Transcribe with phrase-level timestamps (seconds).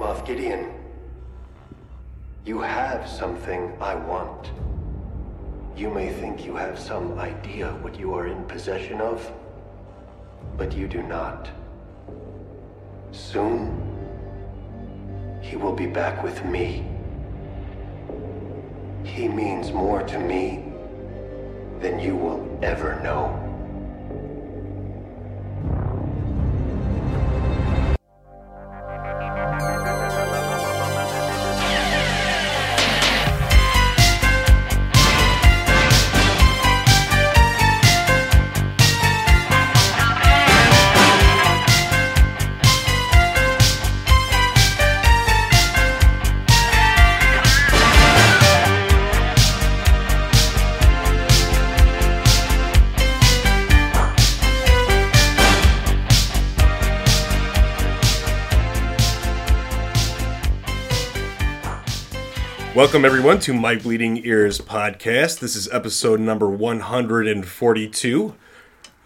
[0.00, 0.72] Moff Gideon,
[2.46, 4.50] you have something I want.
[5.76, 9.30] You may think you have some idea what you are in possession of,
[10.56, 11.50] but you do not.
[13.12, 13.76] Soon,
[15.42, 16.82] he will be back with me.
[19.04, 20.72] He means more to me
[21.80, 23.39] than you will ever know.
[62.80, 65.40] Welcome, everyone, to My Bleeding Ears podcast.
[65.40, 68.34] This is episode number 142.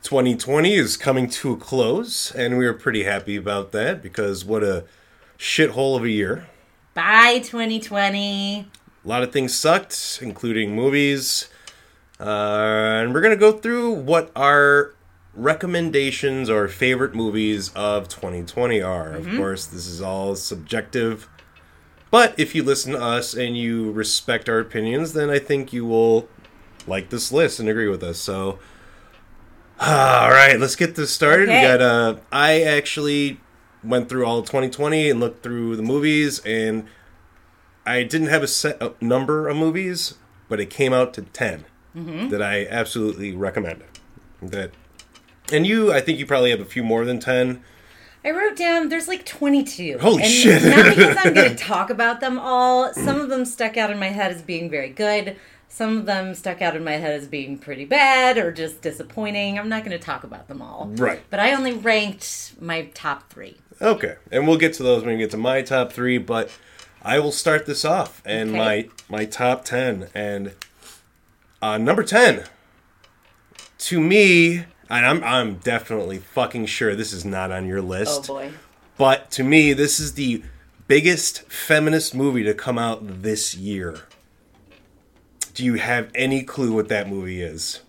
[0.00, 4.62] 2020 is coming to a close, and we are pretty happy about that because what
[4.62, 4.84] a
[5.36, 6.47] shithole of a year.
[6.94, 8.61] Bye, 2020.
[9.05, 11.48] A lot of things sucked, including movies.
[12.20, 14.94] Uh, and we're going to go through what our
[15.34, 19.14] recommendations or favorite movies of 2020 are.
[19.14, 21.28] Of course, this is all subjective.
[22.14, 25.84] But if you listen to us and you respect our opinions, then I think you
[25.84, 26.28] will
[26.86, 28.20] like this list and agree with us.
[28.20, 28.60] So,
[29.80, 31.48] all right, let's get this started.
[31.48, 31.60] Okay.
[31.60, 31.80] We got.
[31.80, 33.40] Uh, I actually
[33.82, 36.86] went through all of 2020 and looked through the movies, and
[37.84, 40.14] I didn't have a set a number of movies,
[40.48, 41.64] but it came out to 10
[42.30, 43.82] that I absolutely recommend.
[44.40, 44.70] That,
[45.52, 47.60] and you, I think you probably have a few more than 10.
[48.25, 49.98] I wrote down there's like 22.
[49.98, 50.62] Holy and shit.
[50.64, 52.92] not because I'm going to talk about them all.
[52.94, 55.36] Some of them stuck out in my head as being very good.
[55.69, 59.59] Some of them stuck out in my head as being pretty bad or just disappointing.
[59.59, 60.88] I'm not going to talk about them all.
[60.93, 61.21] Right.
[61.31, 63.56] But I only ranked my top three.
[63.82, 66.16] Okay, and we'll get to those when we get to my top three.
[66.19, 66.48] But
[67.03, 68.59] I will start this off and Okay.
[68.59, 68.88] my
[69.19, 70.53] my top ten and
[71.60, 72.44] uh, number ten
[73.78, 78.31] to me, and I'm I'm definitely fucking sure this is not on your oh, list.
[78.31, 78.50] Oh boy.
[78.97, 80.43] But to me, this is the
[80.87, 84.03] biggest feminist movie to come out this year.
[85.53, 87.81] Do you have any clue what that movie is?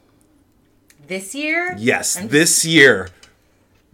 [1.08, 1.76] This year?
[1.78, 3.10] Yes, I'm this year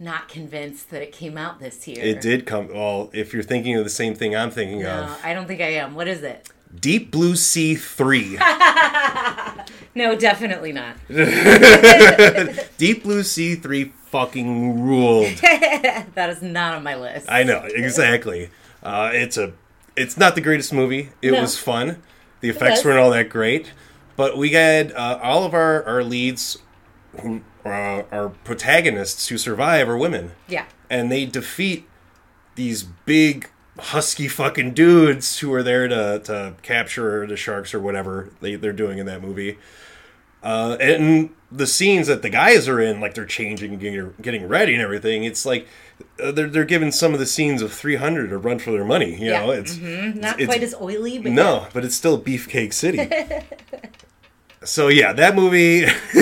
[0.02, 2.04] not convinced that it came out this year.
[2.04, 2.68] it did come.
[2.68, 5.60] Well, if you're thinking of the same thing I'm thinking No, of, I don't think
[5.60, 5.94] I am.
[5.94, 6.48] What is it?
[6.78, 8.36] Deep Blue Sea 3.
[9.94, 10.96] No, definitely not.
[12.78, 15.26] Deep Blue Sea 3 fucking ruled.
[15.42, 17.26] that is not on my list.
[17.30, 18.50] I know, exactly.
[18.82, 19.52] Uh, it's a
[19.96, 21.10] it's not the greatest movie.
[21.20, 21.40] It No.
[21.42, 22.02] was fun.
[22.40, 23.72] The effects weren't all that great,
[24.16, 26.58] but we had uh, all of our our leads
[27.20, 30.32] who uh, our protagonists who survive are women.
[30.48, 30.64] yeah.
[30.90, 31.88] and they defeat
[32.56, 33.48] these big
[33.78, 38.72] husky fucking dudes who are there to, to capture the sharks or whatever they, they're
[38.72, 39.58] doing in that movie.
[40.42, 44.48] Uh, and the scenes that the guys are in, like they're changing and getting, getting
[44.48, 45.68] ready and everything, it's like
[46.22, 49.12] uh, they're, they're giving some of the scenes of 300 a run for their money.
[49.20, 49.40] You Yeah.
[49.46, 53.08] know, it's Not it's- quite as oily, but no, but it's still Beefcake City.
[54.64, 55.84] so yeah, that movie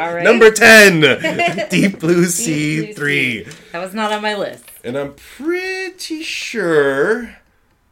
[0.00, 0.22] All right.
[0.24, 3.44] number 10, Deep Blue Sea Blue 3.
[3.44, 3.50] Sea.
[3.72, 4.64] That was not on my list.
[4.84, 7.36] And I'm pretty sure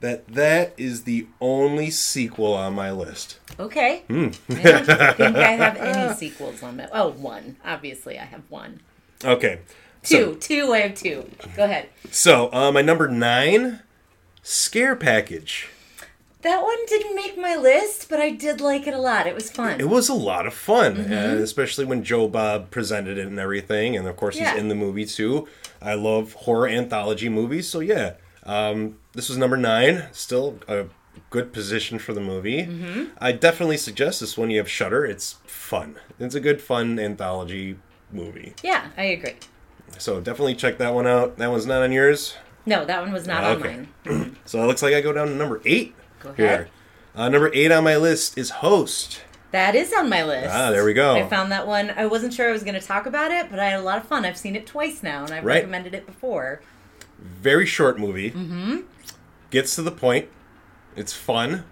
[0.00, 3.38] that that is the only sequel on my list.
[3.58, 4.02] Okay.
[4.08, 4.28] Hmm.
[4.50, 6.88] I don't think I have any sequels on my.
[6.92, 7.56] Oh, one.
[7.64, 8.80] Obviously, I have one.
[9.24, 9.60] Okay.
[10.02, 10.36] Two.
[10.36, 10.72] two.
[10.72, 11.28] I have two.
[11.56, 11.88] Go ahead.
[12.10, 13.80] So, uh, my number nine,
[14.42, 15.70] Scare Package.
[16.46, 19.26] That one didn't make my list, but I did like it a lot.
[19.26, 19.80] It was fun.
[19.80, 21.12] It was a lot of fun, Mm-hmm.
[21.12, 23.96] uh, especially when Joe Bob presented it and everything.
[23.96, 24.52] And of course, Yeah.
[24.52, 25.48] he's in the movie too.
[25.82, 28.12] I love horror anthology movies, so yeah.
[28.44, 30.04] Um, this was number nine.
[30.12, 30.84] Still a
[31.30, 32.62] good position for the movie.
[32.62, 33.04] Mm-hmm.
[33.18, 34.50] I definitely suggest this one.
[34.50, 35.04] You have Shutter.
[35.04, 35.96] It's fun.
[36.20, 37.76] It's a good fun anthology
[38.12, 38.54] movie.
[38.62, 39.34] yeah, I agree.
[39.98, 41.38] So definitely check that one out.
[41.38, 42.36] That one's not on yours.
[42.66, 43.74] No, that one was not Okay.
[43.74, 44.36] on mine.
[44.44, 45.94] So it looks like I go down to number eight
[46.34, 46.58] Go ahead.
[46.60, 46.68] here.
[47.14, 49.22] Uh, number eight on my list is Host.
[49.52, 50.50] That is on my list.
[50.52, 51.14] Ah, there we go.
[51.16, 51.90] I found that one.
[51.96, 53.96] I wasn't sure I was going to talk about it, but I had a lot
[53.98, 54.24] of fun.
[54.24, 55.56] I've seen it twice now, and I've Right.
[55.56, 56.60] recommended it before.
[57.18, 58.32] Very short movie.
[58.32, 58.80] Mm-hmm.
[59.50, 60.28] Gets to the point.
[60.94, 61.64] It's fun.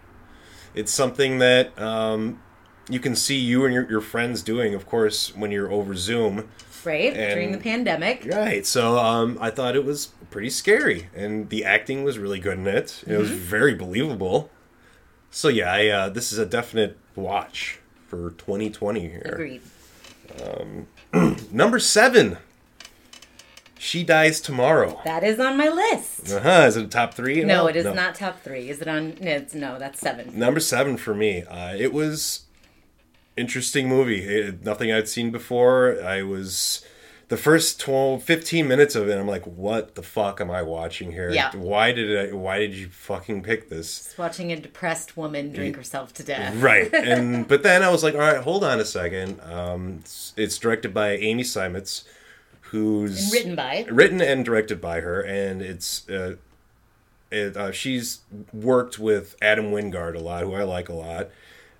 [0.74, 2.40] It's something that um,
[2.88, 6.48] you can see you and your, your friends doing, of course, when you're over Zoom.
[6.86, 8.26] Right And- during the pandemic.
[8.26, 8.66] Right.
[8.66, 12.66] So um, I thought it was pretty scary, and the acting was really good in
[12.66, 13.04] it.
[13.06, 14.50] It was very believable.
[15.30, 19.32] So yeah, I, uh, this is a definite watch for 2020 here.
[19.32, 19.62] Agreed.
[21.52, 22.38] Number seven.
[23.78, 25.00] She dies tomorrow.
[25.04, 26.32] That is on my list.
[26.32, 26.64] Uh huh.
[26.66, 27.44] Is it a top three?
[27.44, 27.66] No, all?
[27.66, 28.70] it is not top three.
[28.70, 29.16] Is it on?
[29.20, 30.38] No, no that's seven.
[30.38, 31.42] Number seven for me.
[31.42, 32.44] Uh, it was
[33.36, 34.20] interesting movie.
[34.24, 36.02] It, nothing I'd seen before.
[36.02, 36.84] I was
[37.28, 39.18] the first 12, 15 minutes of it.
[39.18, 41.30] I'm like, what the fuck am I watching here?
[41.30, 41.50] Yeah.
[41.56, 42.34] Why did I?
[42.34, 44.06] Why did you fucking pick this?
[44.06, 46.54] It's watching a depressed woman drink herself to death.
[46.56, 46.92] Right.
[46.94, 49.40] And but then I was like, all right, hold on a second.
[49.40, 52.04] Um, it's, it's directed by Amy Seimetz,
[52.60, 53.86] who's And written by.
[53.90, 56.36] written and directed by her, and it's uh,
[57.30, 58.20] it, uh, she's
[58.52, 61.30] worked with Adam Wingard a lot, who I like a lot.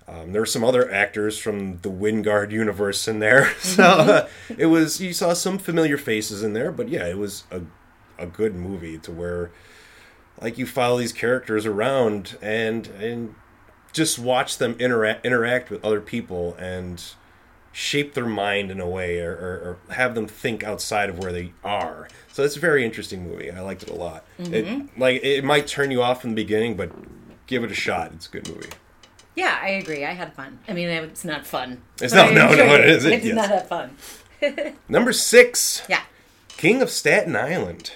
[0.07, 4.67] Um, there were some other actors from the Wingard universe in there, so uh, it
[4.67, 6.71] was you saw some familiar faces in there.
[6.71, 7.61] But yeah, it was a
[8.17, 9.51] a good movie to where
[10.41, 13.35] like you follow these characters around and and
[13.93, 17.03] just watch them interact interact with other people and
[17.71, 21.33] shape their mind in a way or, or, or have them think outside of where
[21.33, 22.07] they are.
[22.31, 23.51] So it's a very interesting movie.
[23.51, 24.23] I liked it a lot.
[24.37, 24.65] It
[24.97, 26.91] like it might turn you off in the beginning, but
[27.47, 28.11] give it a shot.
[28.13, 28.69] It's a good movie.
[29.35, 30.05] Yeah, I agree.
[30.05, 30.59] I had fun.
[30.67, 31.81] I mean, it's not fun.
[32.01, 33.35] It's not- no, no, it isn't, I did yes.
[33.35, 33.97] not have fun.
[34.89, 36.01] Number six, Yeah.
[36.57, 37.91] King of Staten Island.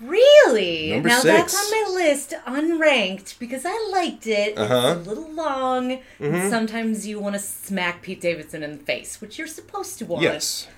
[0.00, 0.90] Really?
[0.90, 1.52] Number now six.
[1.52, 4.58] that's on my list, unranked, because I liked it.
[4.58, 4.96] Uh-huh.
[4.98, 6.00] It's a little long.
[6.20, 6.50] Mm-hmm.
[6.50, 10.22] Sometimes you want to smack Pete Davidson in the face, which you're supposed to want.
[10.22, 10.68] Yes,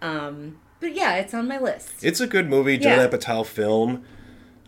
[0.00, 2.02] Um, but yeah, it's on my list.
[2.02, 2.74] it's a good movie.
[2.76, 2.96] Yeah.
[2.96, 4.04] Judd Apatow film.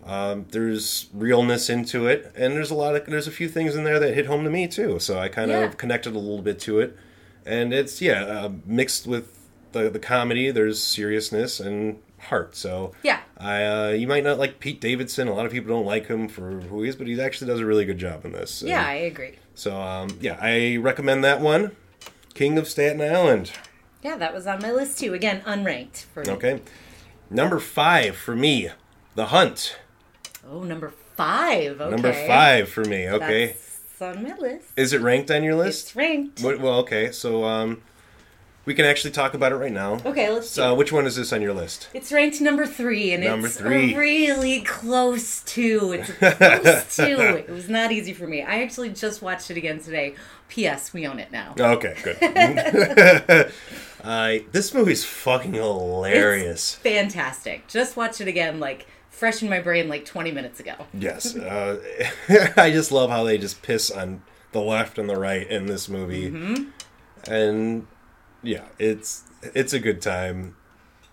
[0.05, 3.85] Um, there's realness into it, and there's a lot of there's a few things in
[3.85, 4.99] there that hit home to me too.
[4.99, 5.61] So I kind Yeah.
[5.61, 6.97] of connected a little bit to it,
[7.47, 9.39] and it's yeah uh, mixed with
[9.73, 10.51] the the comedy.
[10.51, 12.57] There's seriousness and heart.
[12.57, 13.21] So Yeah.
[13.39, 15.29] I uh, you might not like Pete Davidson.
[15.29, 17.61] A lot of people don't like him for who he is, but he actually does
[17.61, 18.61] a really good job in this.
[18.61, 19.35] And Yeah, I agree.
[19.55, 21.77] So um, yeah, I recommend that one.
[22.35, 23.53] King of Staten Island.
[24.03, 25.15] Yeah, that was on my list too.
[25.15, 26.31] Again, unranked for me.
[26.33, 26.61] Okay.
[27.31, 28.71] Number five for me,
[29.15, 29.79] The Hunt.
[30.53, 31.81] Oh, number five.
[31.81, 31.91] Okay.
[31.91, 33.09] Number five for me.
[33.09, 33.47] Okay.
[33.99, 34.67] That's on my list.
[34.77, 35.87] Is it ranked on your list?
[35.89, 36.43] It's ranked.
[36.43, 37.11] What, well, okay.
[37.11, 37.81] So um,
[38.67, 39.95] we can actually talk about it right now.
[40.05, 40.77] Okay, let's So it.
[40.77, 41.89] which one is this on your list?
[41.95, 43.95] It's ranked number three, and Number it's three.
[43.95, 45.93] really close to.
[45.93, 47.39] It's close to.
[47.39, 48.43] It was not easy for me.
[48.43, 50.17] I actually just watched it again today.
[50.49, 50.93] P.S.
[50.93, 51.55] We own it now.
[51.59, 52.19] Okay, good.
[54.05, 56.75] uh, this movie's fucking hilarious.
[56.75, 57.67] Fantastic.
[57.69, 60.75] Just watch it again, like fresh in my brain, like 20 minutes ago.
[60.93, 61.79] Yes, uh,
[62.57, 65.89] I just love how they just piss on the left and the right in this
[65.89, 67.33] movie, Mm-hmm.
[67.33, 67.87] and
[68.43, 69.23] yeah, it's
[69.55, 70.57] it's a good time.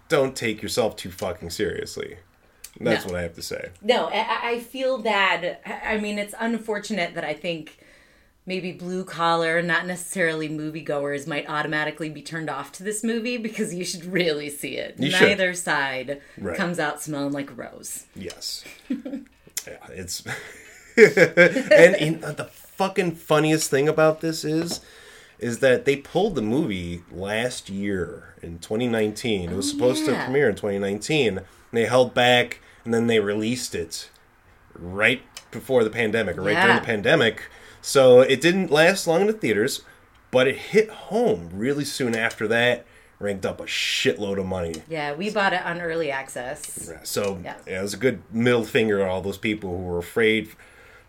[0.08, 2.18] Don't take yourself too fucking seriously.
[2.80, 3.12] That's No.
[3.12, 3.70] what I have to say.
[3.82, 5.60] No, I, I feel bad.
[5.66, 7.78] I I mean, it's unfortunate that I think
[8.50, 13.74] maybe blue collar, not necessarily moviegoers, might automatically be turned off to this movie because
[13.74, 14.96] you should really see it.
[14.98, 15.30] You should.
[15.30, 16.58] Neither side Right.
[16.58, 18.06] comes out smelling like a rose.
[18.16, 20.24] Yes, yeah, it's
[20.98, 24.82] and in, uh, the fucking funniest thing about this is
[25.38, 29.50] is that they pulled the movie last year in 2019.
[29.52, 31.38] It was supposed to Oh, premiere in 2019.
[31.38, 34.10] And they held back and then they released it
[34.74, 37.44] right before the pandemic or right during the pandemic.
[37.82, 39.82] So it didn't last long in the theaters,
[40.32, 42.86] but it hit home really soon after that.
[43.20, 44.76] Ranked up a shitload of money.
[44.88, 46.90] Yeah, we bought it on early access.
[47.04, 47.56] So Yeah.
[47.68, 47.80] yeah.
[47.80, 50.50] it was a good middle finger at all those people who were afraid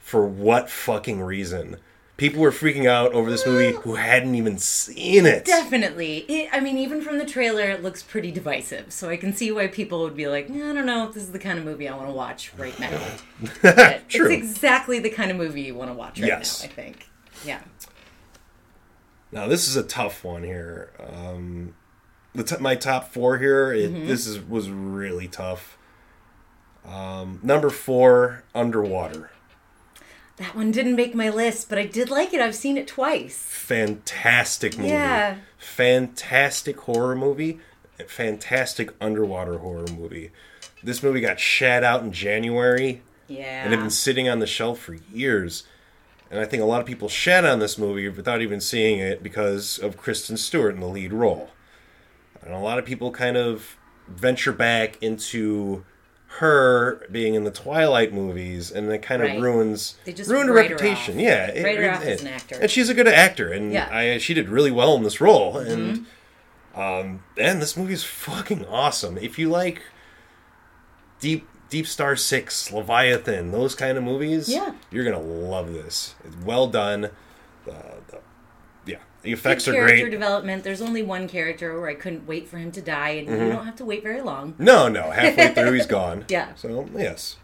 [0.00, 1.76] for what fucking reason.
[2.20, 5.46] People were freaking out over this movie who hadn't even seen it.
[5.46, 6.18] Definitely.
[6.28, 8.92] It, I mean, even from the trailer, it looks pretty divisive.
[8.92, 11.32] So I can see why people would be like, I don't know if this is
[11.32, 12.90] the kind of movie I want to watch right now.
[14.08, 14.30] True.
[14.30, 16.62] It's exactly the kind of movie you want to watch right Yes.
[16.62, 17.08] now, I think.
[17.42, 17.60] Yeah.
[19.32, 20.90] Now this is a tough one here.
[20.98, 21.74] Um,
[22.34, 23.72] the t- my top four here.
[23.72, 24.08] It, Mm-hmm.
[24.08, 25.78] This is was really tough.
[26.86, 29.30] Um, number four, Underwater.
[30.40, 32.40] That one didn't make my list, but I did like it.
[32.40, 33.36] I've seen it twice.
[33.36, 34.88] Fantastic movie.
[34.88, 35.36] Yeah.
[35.58, 37.60] Fantastic horror movie.
[38.08, 40.30] Fantastic underwater horror movie.
[40.82, 43.02] This movie got shat out in January.
[43.28, 43.64] Yeah.
[43.64, 45.64] and have been sitting on the shelf for years.
[46.30, 49.22] And I think a lot of people shat on this movie without even seeing it
[49.22, 51.50] because of Kristen Stewart in the lead role.
[52.42, 53.76] And a lot of people kind of
[54.08, 55.84] venture back into
[56.38, 59.40] her being in the Twilight movies, and that kind of Right.
[59.40, 61.16] ruins They just ruined her her reputation.
[61.16, 61.20] off.
[61.20, 62.58] Yeah, Write her off as an actor.
[62.60, 63.86] and she's a good actor, and Yeah.
[63.86, 63.94] Mm-hmm.
[63.94, 65.58] I, she did really well in this role.
[65.58, 66.06] And
[66.74, 69.18] Um, and this movie is fucking awesome.
[69.18, 69.82] If you like
[71.20, 74.72] Deep Deep Star Six, Leviathan, those kind of movies, Yeah.
[74.90, 76.14] you're gonna love this.
[76.24, 77.10] It's well done.
[77.64, 77.74] The,
[78.08, 78.18] the,
[79.22, 80.10] the Good effects are character great.
[80.10, 80.64] development.
[80.64, 83.44] There's only one character where I couldn't wait for him to die, and Mm-hmm.
[83.46, 84.54] you don't have to wait very long.
[84.58, 86.24] No, no, halfway through he's gone.
[86.28, 86.54] Yeah.
[86.54, 87.36] So yes.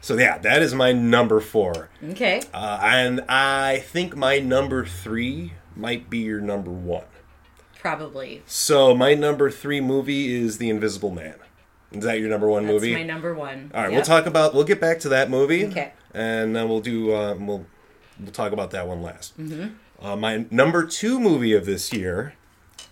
[0.00, 1.88] So yeah, that is my number four.
[2.10, 2.42] Okay.
[2.54, 7.04] Uh, and I think my number three might be your number one.
[7.78, 8.42] Probably.
[8.46, 11.36] So my number three movie is The Invisible Man.
[11.92, 12.92] Is that your number one That's movie?
[12.94, 13.70] my number one.
[13.74, 13.96] All right, Yep.
[13.96, 14.52] we'll talk about.
[14.54, 15.66] We'll get back to that movie.
[15.66, 15.92] Okay.
[16.12, 17.12] And then we'll do.
[17.14, 17.66] Uh, we'll
[18.20, 19.38] we'll talk about that one last.
[19.40, 19.68] Mm-hmm.
[20.00, 22.34] Uh, my number two movie of this year,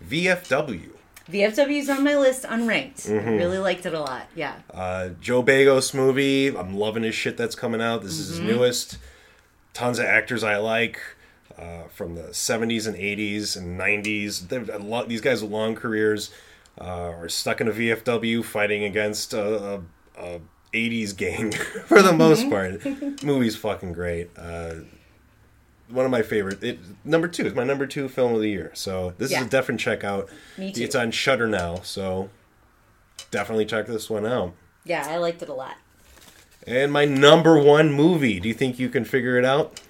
[0.08, 0.90] VFW.
[1.30, 3.08] VFW's on my list, unranked.
[3.08, 3.30] Mm-hmm.
[3.30, 4.26] Really liked it a lot.
[4.36, 4.54] Yeah.
[4.72, 6.56] Uh, Joe Begos movie.
[6.56, 8.02] I'm loving his shit that's coming out.
[8.02, 8.48] This is his Mm-hmm.
[8.48, 8.98] newest.
[9.75, 11.00] Tons of actors I like
[11.58, 14.48] uh, from the 70s and 80s and 90s.
[14.48, 16.30] They've a lot, these guys with long careers
[16.80, 19.80] uh, are stuck in a VFW fighting against a, a,
[20.18, 20.40] a
[20.72, 21.50] 80s gang
[21.86, 23.00] for the most Mm-hmm.
[23.10, 23.22] part.
[23.25, 24.30] Movie's fucking great.
[25.88, 26.62] One of my favorite.
[26.64, 28.71] It, number two is my number two film of the year.
[28.75, 29.40] So this Yeah.
[29.40, 30.28] is a definite check out.
[30.59, 30.83] Me too.
[30.83, 32.28] It's on Shutter now, so
[33.31, 34.52] definitely check this one out.
[34.85, 35.76] Yeah, I liked it a lot.
[36.66, 38.40] And my number one movie.
[38.40, 39.81] Do you think you can figure it out?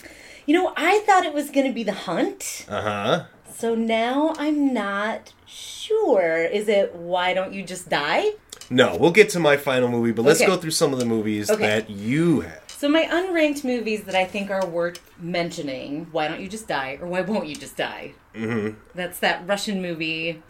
[0.45, 2.67] You know, I thought it was going to be The Hunt.
[2.69, 3.25] Uh huh.
[3.55, 6.45] So now I'm not sure.
[6.45, 8.33] Is it Why Don't You Just Die?
[8.69, 10.47] No, we'll get to my final movie, but let's Okay.
[10.51, 11.67] go through some of the movies Okay.
[11.67, 12.63] that you have.
[12.87, 16.99] So my unranked movies that I think are worth mentioning, Why Don't You Just Die
[17.01, 18.15] or Why Won't You Just Die?
[18.33, 18.79] Mm-hmm.
[18.95, 20.41] That's that Russian movie.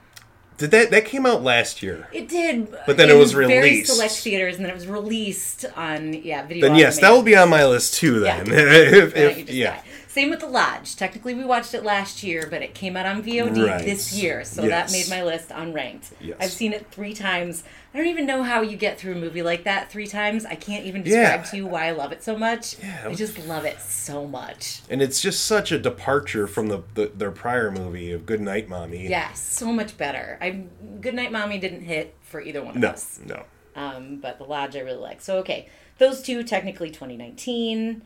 [0.58, 2.08] Did that that came out last year?
[2.12, 3.90] It did, But then it was Very released.
[3.90, 6.68] select theaters, and then it was released on yeah video.
[6.68, 8.24] Then yes, that will be on my list too.
[8.24, 8.42] Yeah.
[8.44, 9.82] Then, if, Why if- yeah, Die?
[10.16, 10.96] Same with The Lodge.
[10.96, 13.84] Technically, we watched it last year, but it came out on VOD Right.
[13.84, 14.90] this year, so Yes.
[14.90, 16.12] that made my list unranked.
[16.22, 16.38] Yes.
[16.40, 17.64] I've seen it three times.
[17.92, 20.46] I don't even know how you get through a movie like that three times.
[20.46, 21.36] I can't even Yeah.
[21.36, 22.76] describe to you why I love it so much.
[22.82, 24.80] Yeah, I just love it so much.
[24.88, 28.70] and it's just such a departure from the, the their prior movie of Good Night
[28.70, 29.08] Mommy.
[29.08, 30.38] Yeah, so much better.
[30.40, 30.62] I
[31.02, 33.20] Good Night Mommy didn't hit for either one of No, us.
[33.26, 33.42] no.
[33.74, 35.20] Um, but The Lodge I really like.
[35.20, 35.68] So okay,
[35.98, 38.00] those two technically 2019.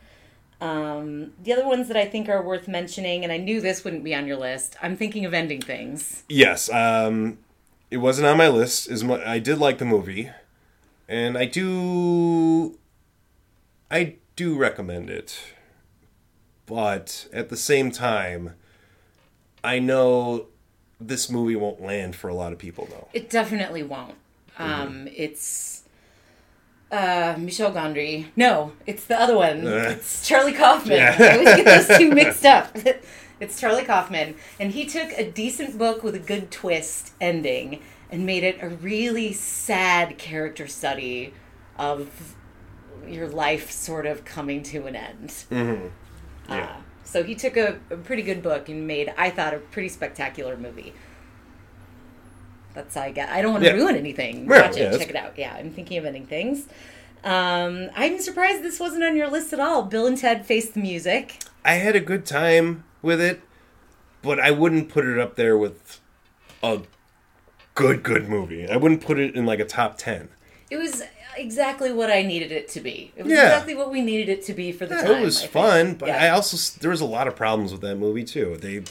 [0.60, 4.04] Um, the other ones that I think are worth mentioning, and I knew this wouldn't
[4.04, 4.76] be on your list.
[4.82, 6.24] I'm thinking of ending things.
[6.28, 7.38] Yes, um,
[7.90, 8.90] it wasn't on my list.
[8.90, 10.30] As mu I did like the movie,
[11.08, 12.78] and I do,
[13.90, 15.40] I do recommend it.
[16.66, 18.54] But at the same time,
[19.64, 20.46] I know
[21.00, 23.08] this movie won't land for a lot of people, though.
[23.12, 24.14] It definitely won't.
[24.58, 25.79] Um, it's
[26.90, 28.26] uh, Michel Gondry.
[28.36, 29.66] No, it's the other one.
[29.66, 29.94] Uh.
[29.96, 30.96] It's Charlie Kaufman.
[30.96, 31.16] Yeah.
[31.18, 32.76] I always get those two mixed up.
[33.40, 38.26] it's Charlie Kaufman, and he took a decent book with a good twist ending and
[38.26, 41.32] made it a really sad character study
[41.78, 42.34] of
[43.06, 45.30] your life sort of coming to an end.
[45.50, 45.86] Mm-hmm.
[46.50, 46.80] Uh, yeah.
[47.04, 50.56] So he took a, a pretty good book and made, I thought, a pretty spectacular
[50.56, 50.92] movie.
[52.74, 53.28] That's how I get.
[53.30, 53.76] I don't want to Yeah.
[53.76, 54.46] ruin anything.
[54.46, 55.32] Right, Watch it, check it out.
[55.36, 56.64] Yeah, I'm thinking of ending things.
[57.24, 59.82] Um, I'm surprised this wasn't on your list at all.
[59.82, 61.36] Bill and Ted Face the Music.
[61.64, 63.40] I had a good time with it,
[64.22, 66.00] but I wouldn't put it up there with
[66.62, 66.80] a
[67.74, 68.68] good, good movie.
[68.68, 70.28] I wouldn't put it in like a top 10.
[70.70, 71.02] It was
[71.36, 73.12] exactly what I needed it to be.
[73.16, 73.44] It was Yeah.
[73.46, 75.22] exactly what we needed it to be for the Yeah, time.
[75.22, 75.52] it was I think.
[75.52, 76.24] fun, but Yeah.
[76.24, 78.56] I also there was a lot of problems with that movie too.
[78.60, 78.82] They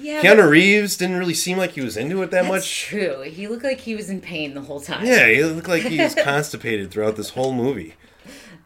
[0.00, 2.82] yeah, Keanu Reeves didn't really seem like he was into it that that's much.
[2.86, 3.22] true.
[3.22, 5.04] He looked like he was in pain the whole time.
[5.06, 7.94] Yeah, he looked like he was constipated throughout this whole movie.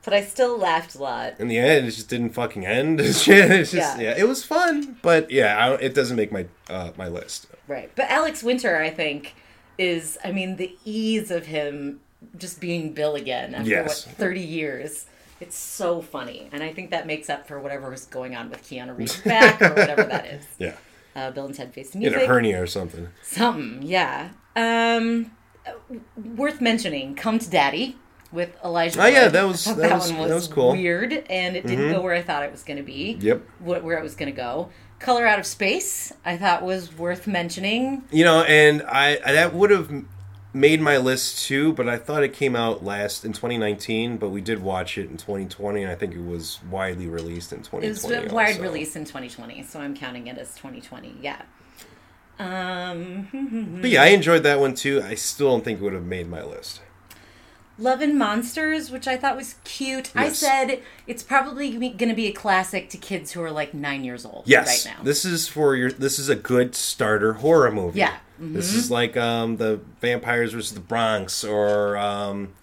[0.04, 1.34] but I still laughed a lot.
[1.38, 3.00] In the end, it just didn't fucking end.
[3.02, 3.98] It's just, Yeah.
[4.00, 4.14] yeah.
[4.16, 7.46] it was fun, but yeah, I, it doesn't make my uh, my list.
[7.68, 7.90] Right.
[7.94, 9.34] But Alex Winter, I think,
[9.78, 12.00] is, I mean, the ease of him
[12.38, 14.06] just being Bill again after, Yes.
[14.06, 15.06] what, 30 years.
[15.40, 16.48] It's so funny.
[16.52, 19.60] And I think that makes up for whatever was going on with Keanu Reeves' back
[19.60, 20.44] or whatever that is.
[20.58, 20.74] Yeah,
[21.14, 23.08] Uh, Bill and Ted Face the in a hernia or something.
[23.22, 24.30] Something, yeah.
[24.56, 25.30] Um,
[26.16, 27.96] worth mentioning, Come to Daddy
[28.32, 30.72] with Elijah Oh, yeah, that was- thought that was- that was cool.
[30.72, 30.82] Mm-hmm.
[30.82, 33.18] Weird, and it didn't go where I thought it was going to be.
[33.20, 33.42] Yep.
[33.60, 34.70] Wh- Where it was going to go.
[34.98, 38.04] Color Out of Space, I thought was worth mentioning.
[38.10, 39.90] You know, and I, I that would have
[40.54, 44.40] made my list too, but I thought it came out last in 2019, but we
[44.40, 47.86] did watch it in 2020, and I think it was widely released in 2020.
[47.86, 48.24] It 2020.
[48.24, 48.62] was a wide also.
[48.62, 51.14] release in 2020, so I'm counting it as 2020.
[51.22, 51.40] Yeah.
[52.38, 55.02] Um, But yeah, I enjoyed that one too.
[55.02, 56.80] I still don't think it would have made my list.
[57.78, 60.12] Love and Monsters, which I thought was cute.
[60.14, 64.04] I said it's probably going to be a classic to kids who are like nine
[64.04, 65.02] years old Yes, right now.
[65.02, 65.90] this is for your.
[65.90, 67.98] This is a good starter horror movie.
[68.00, 72.54] yeah, This is like um, the vampires versus the Bronx, or um,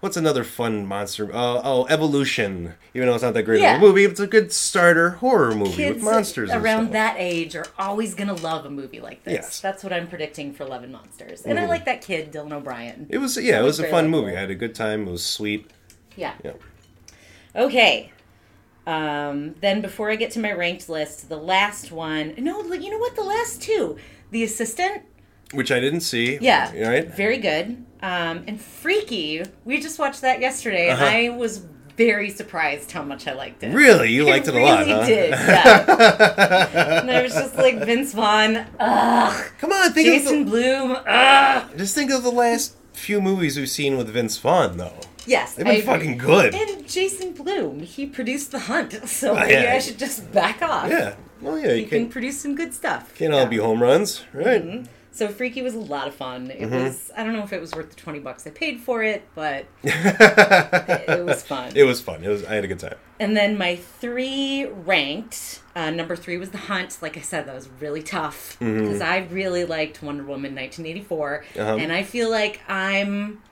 [0.00, 1.32] what's another fun monster?
[1.34, 2.74] Uh, oh, Evolution.
[2.94, 3.76] Even though it's not that great Yeah.
[3.76, 7.56] of a movie, it's a good starter horror movie Kids with monsters around that age
[7.56, 9.32] are always gonna love a movie like this.
[9.34, 9.56] Yes.
[9.58, 9.66] Mm-hmm.
[9.66, 11.42] That's what I'm predicting for Love and Monsters.
[11.42, 13.06] And I like that kid, Dylan O'Brien.
[13.08, 14.36] It was yeah, it was was a fun movie.
[14.36, 15.08] I had a good time.
[15.08, 15.70] It was sweet.
[16.16, 16.34] Yeah.
[16.44, 16.52] Yeah.
[17.54, 18.12] Okay.
[18.86, 22.34] Um, then before I get to my ranked list, the last one.
[22.38, 23.14] No, you know what?
[23.16, 23.98] The last two.
[24.30, 25.02] The Assistant.
[25.52, 26.38] Which I didn't see.
[26.40, 26.72] Yeah.
[26.88, 27.14] Right.
[27.14, 27.84] Very good.
[28.02, 29.42] Um, and Freaky.
[29.64, 31.04] We just watched that yesterday, Uh-huh.
[31.04, 31.64] and I was
[31.96, 33.74] very surprised how much I liked it.
[33.74, 35.06] Really, you liked it a lot, really huh?
[35.06, 35.30] did,
[35.98, 37.00] yeah.
[37.00, 41.70] and I was just like Vince Vaughn, ugh, Come on, think Jason of Blum, ugh.
[41.76, 45.00] just think of the last few movies we've seen with Vince Vaughn, though.
[45.26, 45.92] Yes, They've I been agree.
[45.94, 46.54] fucking good.
[46.54, 49.74] And Jason Blum, he produced The Hunt, so Oh, maybe yeah.
[49.74, 50.88] I should just back off.
[50.88, 51.16] Yeah.
[51.40, 52.08] Well, yeah, you He can can.
[52.10, 53.14] produce some good stuff.
[53.16, 54.86] Can't all be home runs, right?
[55.10, 56.48] So Freaky was a lot of fun.
[56.50, 56.74] It Mm-hmm.
[56.84, 59.22] was I don't know if it was worth the twenty bucks I paid for it,
[59.34, 59.94] but it,
[61.18, 61.72] it was fun.
[61.74, 62.22] It was fun.
[62.22, 62.44] It was.
[62.44, 62.94] I had a good time.
[63.18, 65.60] And then my three ranked.
[65.74, 66.98] Uh, number three was The Hunt.
[67.02, 71.60] Like I said, that was really tough because I really liked Wonder Woman 1984, Mm-hmm.
[71.60, 71.76] Uh-huh.
[71.78, 73.42] and I feel like I'm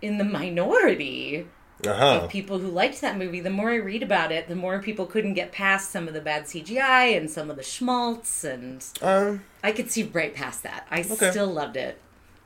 [0.00, 1.46] in the minority
[1.84, 2.20] Uh huh.
[2.24, 3.40] of people who liked that movie.
[3.40, 6.20] The more I read about it, the more people couldn't get past some of the
[6.20, 9.42] bad CGI and some of the schmaltz, and Um.
[9.64, 10.86] I could see right past that.
[10.90, 11.30] I Okay.
[11.30, 11.98] still loved it.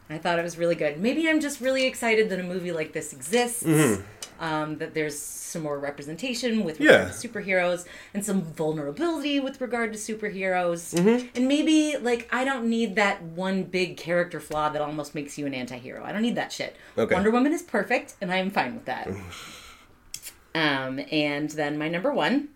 [0.08, 1.00] I thought it was really good.
[1.00, 3.64] Maybe I'm just really excited that a movie like this exists.
[4.38, 7.08] Um, that there's some more representation with regard Mm-hmm.
[7.08, 7.12] Yeah.
[7.20, 10.94] to superheroes and some vulnerability with regard to superheroes.
[10.94, 11.28] Mm-hmm.
[11.34, 15.46] And maybe like I don't need that one big character flaw that almost makes you
[15.46, 16.04] an anti-hero.
[16.04, 16.76] I don't need that shit.
[16.98, 17.14] Okay.
[17.14, 19.08] Wonder Woman is perfect and I am fine with that.
[20.54, 22.48] um, and then my number one,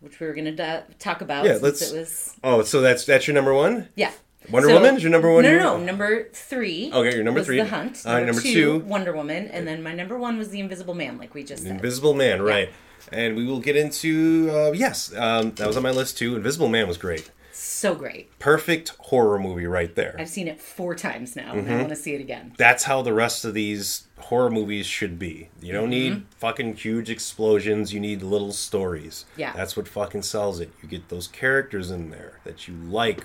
[0.00, 3.04] which we were going to talk about Yeah, since let's- it was Oh, so that's
[3.06, 3.88] that's your number one.
[3.96, 4.12] yeah.
[4.50, 5.42] Wonder Woman is your number one?
[5.44, 5.84] No, no, no.
[5.84, 6.90] Number three.
[6.92, 7.56] Okay, your number three.
[7.58, 8.02] The Hunt.
[8.04, 8.78] Right, Number, number two, two.
[8.86, 11.72] Wonder Woman, and then my number one was The Invisible Man, like we just said.
[11.72, 12.70] Invisible Man, right?
[13.12, 16.36] And we will get into uh, yes, um, that was on my list too.
[16.36, 17.30] Invisible Man was great.
[17.52, 18.36] so great.
[18.38, 20.16] Perfect horror movie right there.
[20.18, 21.58] I've seen it four times now, Mm-hmm.
[21.60, 22.52] and I want to see it again.
[22.58, 25.48] that's how the rest of these horror movies should be.
[25.62, 26.24] You don't need Mm-hmm.
[26.38, 27.92] fucking huge explosions.
[27.94, 29.24] You need little stories.
[29.36, 29.52] Yeah.
[29.54, 30.70] That's what fucking sells it.
[30.82, 33.24] You get those characters in there that you like,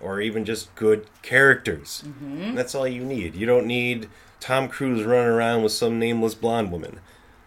[0.00, 2.02] or even just good characters.
[2.06, 2.54] Mm-hmm.
[2.54, 3.34] That's all you need.
[3.34, 4.08] You don't need
[4.40, 7.00] Tom Cruise running around with some nameless blonde woman.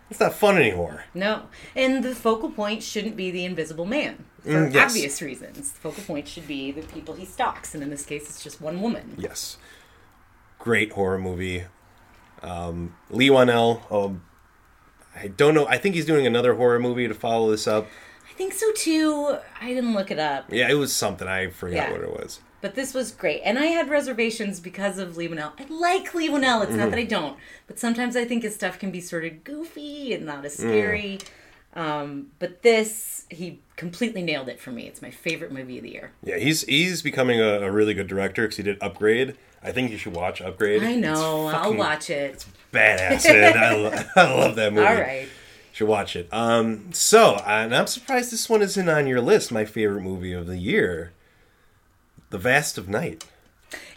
[0.10, 1.06] It's not fun anymore.
[1.14, 1.44] No,
[1.76, 4.92] and the focal point shouldn't be the Invisible Man for Mm, yes.
[4.92, 5.72] obvious reasons.
[5.72, 8.60] The focal point should be the people he stalks, and in this case, it's just
[8.60, 9.16] one woman.
[9.18, 9.58] Yes.
[10.60, 11.64] Great horror movie.
[12.44, 13.90] Um, Leigh Whannell.
[13.92, 14.24] Um,
[15.16, 15.66] I don't know.
[15.68, 17.88] I think he's doing another horror movie to follow this up.
[18.32, 19.38] I think so too.
[19.60, 20.46] I didn't look it up.
[20.52, 21.28] Yeah, it was something.
[21.28, 21.92] I forgot Yeah.
[21.92, 22.40] what it was.
[22.62, 23.42] But this was great.
[23.44, 25.54] And I had reservations because of Leigh Whannell.
[25.60, 26.62] I like Leigh Whannell.
[26.64, 26.90] It's not Mm-hmm.
[26.92, 27.38] that I don't.
[27.68, 30.60] But sometimes I think his stuff can be sort of goofy and not as Mm.
[30.60, 31.20] scary.
[31.74, 34.88] Um, but this, he completely nailed it for me.
[34.88, 36.12] It's my favorite movie of the year.
[36.24, 39.36] Yeah, he's he's becoming a, a really good director because he did Upgrade.
[39.64, 40.84] I think you should watch Upgrade.
[40.84, 41.48] I know.
[41.48, 42.32] I'll watch it.
[42.34, 43.58] It's Badass, man.
[43.58, 44.86] I, lo- I love that movie.
[44.88, 45.28] All right.
[45.72, 46.28] Should watch it.
[46.32, 49.52] Um, so and I'm surprised this one isn't on your list.
[49.52, 51.14] My favorite movie of the year,
[52.30, 53.26] The Vast of Night.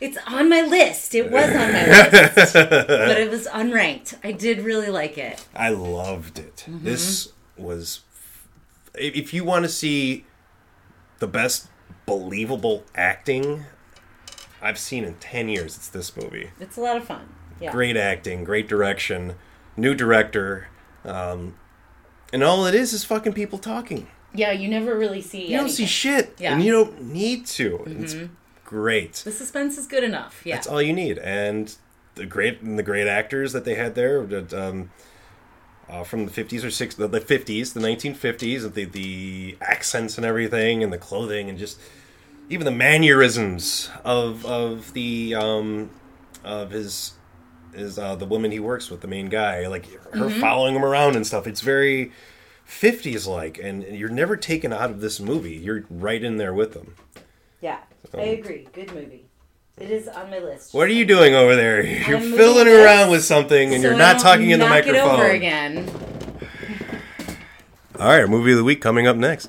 [0.00, 1.14] It's on my list.
[1.16, 2.52] It was on my list.
[2.54, 4.16] but it was unranked.
[4.22, 5.44] I did really like it.
[5.54, 6.64] I loved it.
[6.68, 8.00] This was.
[8.94, 10.24] If if you want to see
[11.18, 11.68] the best
[12.06, 13.64] believable acting
[14.62, 16.50] I've seen in 10 years, it's this movie.
[16.60, 17.28] It's a lot of fun.
[17.60, 17.72] Yeah.
[17.72, 19.34] Great acting, great direction,
[19.76, 20.68] new director.
[21.04, 21.56] Um,
[22.34, 24.08] and all it is is fucking people talking.
[24.34, 26.34] Yeah, you never really see You don't see shit.
[26.38, 26.50] Yeah.
[26.50, 26.56] Mm-hmm.
[26.56, 27.84] And you don't need to.
[27.86, 28.16] It's
[28.64, 29.14] great.
[29.14, 30.42] The suspense is good enough.
[30.44, 30.56] Yeah.
[30.56, 31.18] That's all you need.
[31.18, 31.74] And
[32.16, 34.90] the great and the great actors that they had there um,
[35.88, 40.26] uh, from the 50s or 60s, the, the 50s, the 1950s, the, the accents and
[40.26, 41.78] everything, and the clothing, and just
[42.48, 45.90] even the mannerisms of of the um,
[46.42, 47.12] of his
[47.74, 51.16] is uh, the woman he works with, the main guy, like her following him around
[51.16, 51.46] and stuff.
[51.46, 52.12] It's very
[52.68, 55.54] 50s like, and you're never taken out of this movie.
[55.56, 56.94] You're right in there with them.
[57.60, 57.78] Yeah,
[58.14, 58.68] I agree.
[58.72, 59.24] Good movie.
[59.76, 60.72] It is on my list.
[60.72, 61.84] What are you doing over there?
[61.84, 65.18] You're moving fiddling this around with something and So you're not talking in the microphone.
[65.18, 65.90] It over again.
[67.98, 69.48] All right, our movie of the week coming up next.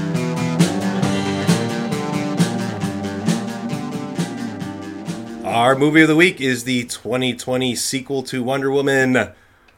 [5.51, 9.33] Our movie of the week is the 2020 sequel to Wonder Woman,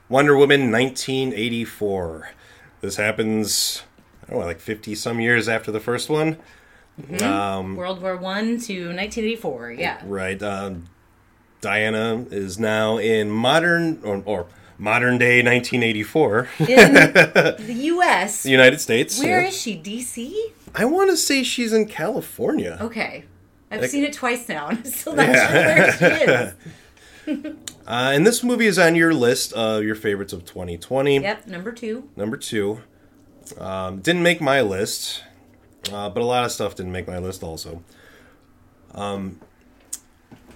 [0.08, 2.30] Wonder Woman 1984.
[2.82, 3.82] This happens,
[4.22, 6.38] I don't know, like 50 some years after the first one.
[7.20, 9.72] World War One to 1984.
[9.72, 10.00] Yeah.
[10.06, 10.42] Right.
[10.44, 10.86] Um,
[11.60, 14.46] Diana is now in modern or, or
[14.78, 18.46] modern day 1984, In the U.S.
[18.46, 19.20] United States.
[19.20, 19.48] Where yeah.
[19.48, 19.76] is she?
[19.76, 20.54] D.C.
[20.76, 22.78] I want to say she's in California.
[22.80, 23.26] Okay.
[23.74, 24.68] I've Like- seen it twice now.
[24.68, 26.54] I'm still not sure where she is.
[27.86, 31.20] Uh, and this movie is on your list of your favorites of 2020.
[31.20, 32.10] Yep, number two.
[32.16, 32.82] Number two.
[33.58, 35.22] Um, didn't make my list,
[35.92, 37.84] uh, but a lot of stuff didn't make my list also.
[38.94, 39.40] Um,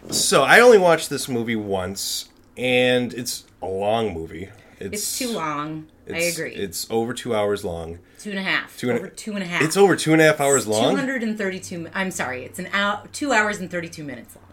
[0.10, 4.50] so I only watched this movie once, and it's a long movie.
[4.80, 5.88] It's, It's too long.
[6.16, 6.54] I agree.
[6.54, 8.00] It's over two hours long.
[8.20, 8.78] two and a half.
[8.78, 9.62] Two and over two and a half.
[9.62, 10.96] It's over two and a half hours long.
[10.96, 11.80] 232.
[11.80, 12.44] mi- I'm sorry.
[12.46, 14.46] It's an hour, two hours and 32 minutes long.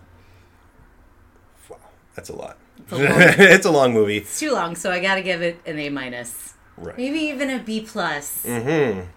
[1.71, 2.59] Wow, that's a lot.
[2.79, 3.07] It's a long-
[3.39, 4.19] it's a long movie.
[4.19, 6.55] It's too long, so I got to give it an A minus.
[6.77, 6.97] Right.
[6.97, 8.45] Maybe even a B plus.
[8.45, 9.09] Mm-hmm.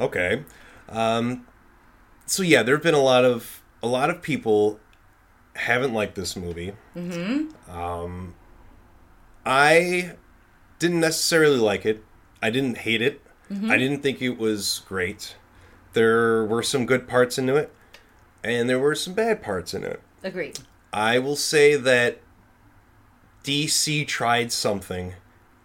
[0.00, 0.44] Okay.
[0.88, 1.46] Um,
[2.26, 4.78] so yeah, there have been a lot of a lot of people
[5.54, 6.74] haven't liked this movie.
[6.94, 7.70] Mm-hmm.
[7.76, 8.34] Um,
[9.46, 10.12] I
[10.78, 12.04] didn't necessarily like it.
[12.42, 13.20] I didn't hate it.
[13.70, 15.34] I didn't think it was great.
[15.94, 17.72] There were some good parts into it,
[18.44, 20.02] and there were some bad parts in it.
[20.22, 20.58] Agreed.
[20.92, 22.20] I will say that
[23.44, 25.14] DC tried something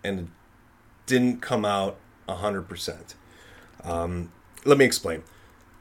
[0.04, 0.26] and it
[1.06, 1.97] didn't come out
[2.30, 3.15] 100%.
[3.84, 4.32] Um,
[4.63, 5.23] let me explain.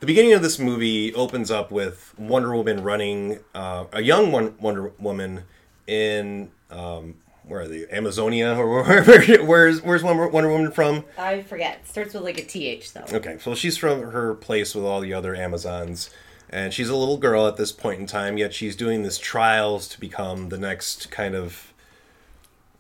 [0.01, 4.93] The beginning of this movie opens up with Wonder Woman running, uh, a young Wonder
[4.99, 5.45] Woman
[5.87, 7.15] in, um,
[7.53, 11.05] where are they, Amazonia or wherever, where's, where's Wonder Wonder Woman from?
[11.19, 11.81] I forget.
[11.83, 13.05] It starts with like a TH, though.
[13.13, 16.11] Okay, so she's from her place with all the other Amazons,
[16.49, 18.39] and she's a little girl at this point in time.
[18.39, 21.73] Yet she's doing this trials to become the next kind of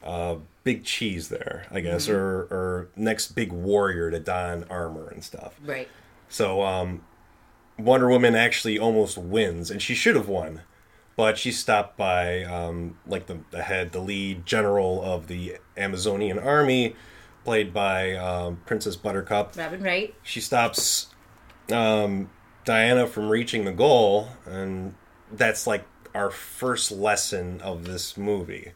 [0.03, 5.23] uh, big cheese there, I guess, or or next big warrior to don armor and
[5.23, 5.55] stuff.
[5.65, 5.89] Right.
[6.29, 7.03] So um,
[7.79, 10.63] Wonder Woman actually almost wins, and she should have won,
[11.23, 16.37] but she's stopped by um, like the, the head, the lead general of the Amazonian
[16.37, 16.97] army,
[17.45, 20.13] played by um, Princess Buttercup Robin Wright.
[20.25, 21.15] she stops
[21.71, 22.29] um,
[22.65, 24.97] Diana from reaching the goal, and
[25.31, 28.73] that's like our first lesson of this movie.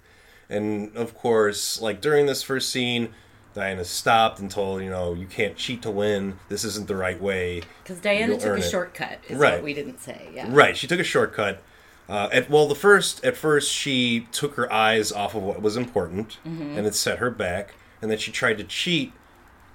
[0.49, 3.09] And of course, like during this first scene,
[3.55, 6.39] Diana stopped and told you know you can't cheat to win.
[6.49, 7.63] This isn't the right way.
[7.83, 8.71] Because Diana You'll took a it.
[8.71, 9.55] shortcut, is Right.
[9.55, 10.29] what we didn't say.
[10.33, 10.47] Yeah.
[10.49, 11.61] Right, she took a shortcut.
[12.09, 15.77] Uh, at well, the first at first she took her eyes off of what was
[15.77, 17.75] important, and it set her back.
[18.03, 19.13] And then she tried to cheat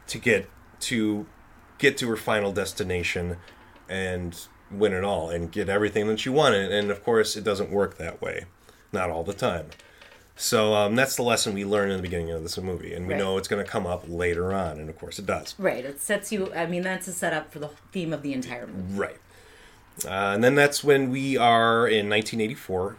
[0.08, 0.50] to get
[0.82, 1.26] to
[1.78, 3.38] get to her final destination
[3.90, 4.40] and
[4.72, 6.72] win it all and get everything that she wanted.
[6.72, 8.46] And of course, it doesn't work that way,
[8.94, 9.68] not all the time.
[10.38, 13.14] So um, that's the lesson we learn in the beginning of this movie, and we
[13.14, 13.20] Right.
[13.20, 15.54] know it's going to come up later on, and of course it does.
[15.60, 15.84] Right.
[15.84, 16.52] It sets you.
[16.56, 18.98] I mean, that's a setup for the theme of the entire movie.
[18.98, 19.18] Right.
[20.06, 22.98] Uh, and then that's when we are in 1984.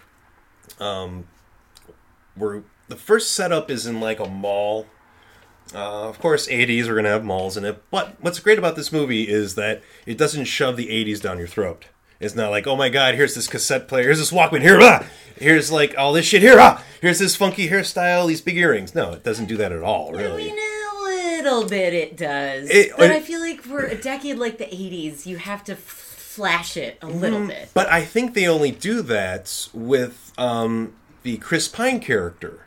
[0.81, 1.27] Um,
[2.37, 4.87] we're the first setup is in like a mall.
[5.75, 7.83] Uh, of course, 80s are going to have malls in it.
[7.91, 11.47] But what's great about this movie is that it doesn't shove the 80s down your
[11.47, 11.87] throat.
[12.21, 15.05] It's not like, oh my god, here's this cassette player, here's this Walkman, here, ah!
[15.37, 16.85] here's like all this shit, here, ah!
[17.01, 18.95] here's this funky hairstyle, these big earrings.
[18.95, 20.45] No, it doesn't do that at all, I really.
[20.45, 22.71] mean, a little bit it does.
[22.71, 25.75] It- but it- I feel like for a decade like the 80s, you have to
[26.33, 27.69] flash it a little bit.
[27.75, 32.67] But I think they only do that with um, the Chris Pine character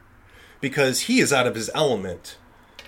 [0.62, 2.38] because he is out of his element.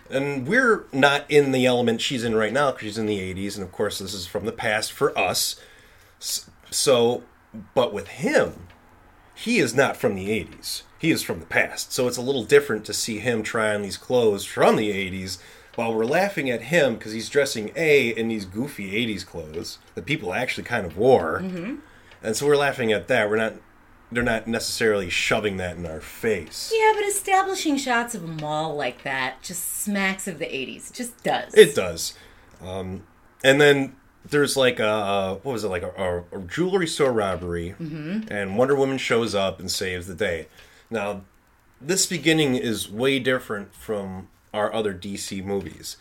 [0.10, 3.56] And we're not in the element she's in right now because she's in the 80s.
[3.56, 5.60] And of course, this is from the past for us.
[6.20, 7.24] So,
[7.74, 8.68] but with him,
[9.34, 10.84] he is not from the 80s.
[11.00, 11.92] He is from the past.
[11.92, 15.40] So it's a little different to see him try on these clothes from the 80s
[15.78, 20.06] while we're laughing at him because he's dressing A in these goofy 80s clothes that
[20.08, 21.38] people actually kind of wore.
[22.24, 23.30] And so we're laughing at that.
[23.30, 23.54] We're not,
[24.12, 26.74] they're not necessarily shoving that in our face.
[26.76, 30.90] Yeah, but establishing shots of a mall like that just smacks of the 80s.
[30.90, 31.54] It just does.
[31.54, 32.16] It does.
[32.60, 33.04] Um,
[33.44, 37.76] and then there's like a, what was it like a, a, a jewelry store robbery,
[37.80, 40.48] and Wonder Woman shows up and saves the day.
[40.90, 41.22] Now,
[41.80, 45.98] this beginning is way different from our other DC movies.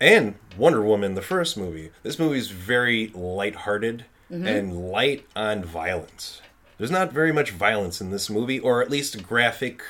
[0.00, 1.90] And Wonder Woman, the first movie.
[2.02, 4.46] This movie is very lighthearted mm-hmm.
[4.46, 6.42] and light on violence.
[6.78, 9.82] There's not very much violence in this movie, or at least graphic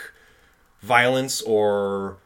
[0.80, 2.18] violence or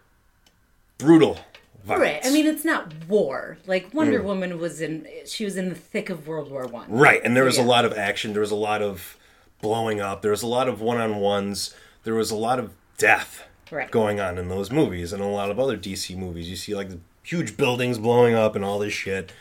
[0.99, 1.39] brutal
[1.83, 2.25] violence.
[2.25, 2.27] Right.
[2.27, 3.57] I mean, it's not war.
[3.67, 4.25] Like Wonder mm.
[4.25, 5.07] Woman was in.
[5.25, 6.91] She was in the thick of World War One.
[6.91, 7.65] Right, and there was Yeah.
[7.65, 8.33] a lot of action.
[8.33, 9.17] There was a lot of
[9.63, 10.21] blowing up.
[10.21, 11.75] There was a lot of one-on-ones.
[12.05, 13.91] There was a lot of death Right.
[13.91, 16.49] going on in those movies, and a lot of other DC movies.
[16.51, 16.91] You see like
[17.23, 19.33] huge buildings blowing up and all this shit.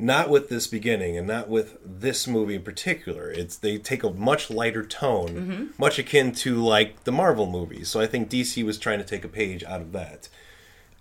[0.00, 3.30] Not with this beginning, and not with this movie in particular.
[3.32, 5.64] It's they take a much lighter tone, Mm-hmm.
[5.76, 7.88] much akin to like the Marvel movies.
[7.88, 10.28] So I think DC was trying to take a page out of that,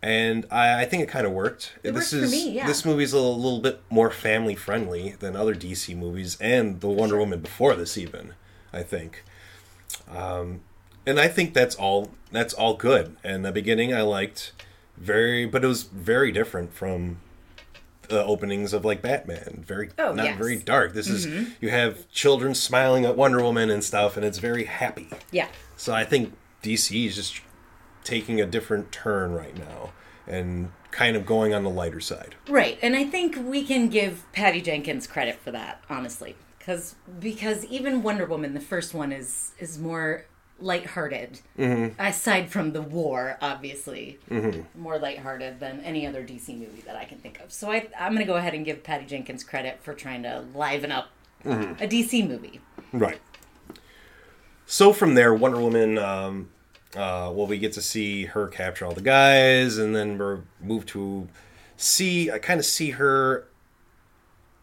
[0.02, 1.74] and I, I think it kind of worked.
[1.84, 2.66] It this worked for is me, yeah.
[2.66, 6.90] this movie's a little, little bit more family friendly than other DC movies and the
[6.90, 8.34] Wonder Woman before this even,
[8.74, 9.24] I think.
[10.10, 10.62] Um,
[11.08, 13.16] and I think that's all that's all good.
[13.24, 14.52] And the beginning I liked
[14.98, 17.20] very but it was very different from
[18.10, 19.64] the openings of like Batman.
[19.66, 20.34] Very Oh, not yes.
[20.34, 20.44] Mm-hmm.
[20.44, 20.94] very dark.
[20.94, 21.26] This is
[21.62, 25.10] you have children smiling at Wonder Woman and stuff and it's very happy.
[25.32, 25.48] Yeah.
[25.76, 27.42] So I think DC is just
[28.04, 29.92] taking a different turn right now
[30.26, 32.36] and kind of going on the lighter side.
[32.48, 37.66] Right, and I think we can give Patty Jenkins credit for that, honestly, because because
[37.66, 40.26] even Wonder Woman, the first one, is is more
[40.60, 41.40] lighthearted.
[41.58, 42.00] Mm-hmm.
[42.02, 44.82] Aside from the war, obviously, Mm-hmm.
[44.82, 47.52] more lighthearted than any other DC movie that I can think of.
[47.54, 50.46] So I, I'm going to go ahead and give Patty Jenkins credit for trying to
[50.56, 51.10] liven up
[51.46, 51.84] Mm-hmm.
[51.84, 52.60] a DC movie.
[52.92, 53.20] Right.
[54.66, 55.98] So from there, Wonder Woman.
[55.98, 56.50] Um,
[56.96, 60.88] uh, well, we get to see her capture all the guys, and then we're moved
[60.90, 61.28] to
[61.78, 62.32] see.
[62.32, 63.48] I kind of see her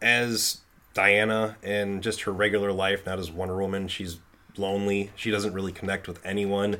[0.01, 0.59] as
[0.93, 3.87] Diana and just her regular life, not as Wonder Woman.
[3.87, 4.17] She's
[4.59, 5.11] lonely.
[5.15, 6.77] She doesn't really connect with anyone.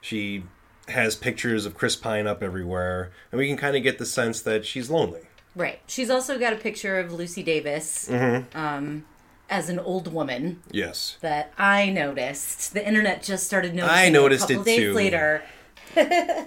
[0.00, 0.44] She
[0.88, 4.40] has pictures of Chris Pine up everywhere, and we can kind of get the sense
[4.42, 5.22] that she's lonely.
[5.54, 5.80] Right.
[5.86, 8.58] She's also got a picture of Lucy Davis Mm-hmm.
[8.58, 9.04] um,
[9.50, 10.62] as an old woman.
[10.70, 11.18] Yes.
[11.20, 12.72] that I noticed.
[12.74, 13.98] The internet just started noticing.
[13.98, 14.94] I noticed a couple it days too.
[14.94, 15.42] later.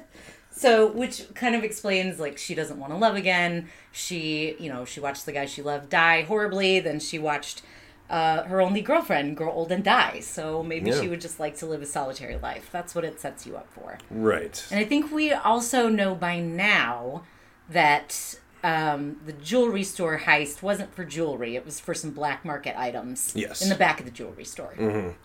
[0.51, 3.69] so, which kind of explains like she doesn't want to love again.
[3.91, 6.79] She, you know, she watched the guy she loved die horribly.
[6.79, 7.61] Then she watched
[8.09, 10.19] uh, her only girlfriend grow old and die.
[10.19, 11.01] So maybe Yeah.
[11.01, 12.69] she would just like to live a solitary life.
[12.71, 13.97] That's what it sets you up for.
[14.11, 14.63] Right.
[14.69, 17.23] And I think we also know by now
[17.69, 21.55] that um, the jewelry store heist wasn't for jewelry.
[21.55, 23.61] It was for some black market items Yes.
[23.61, 24.73] in the back of the jewelry store.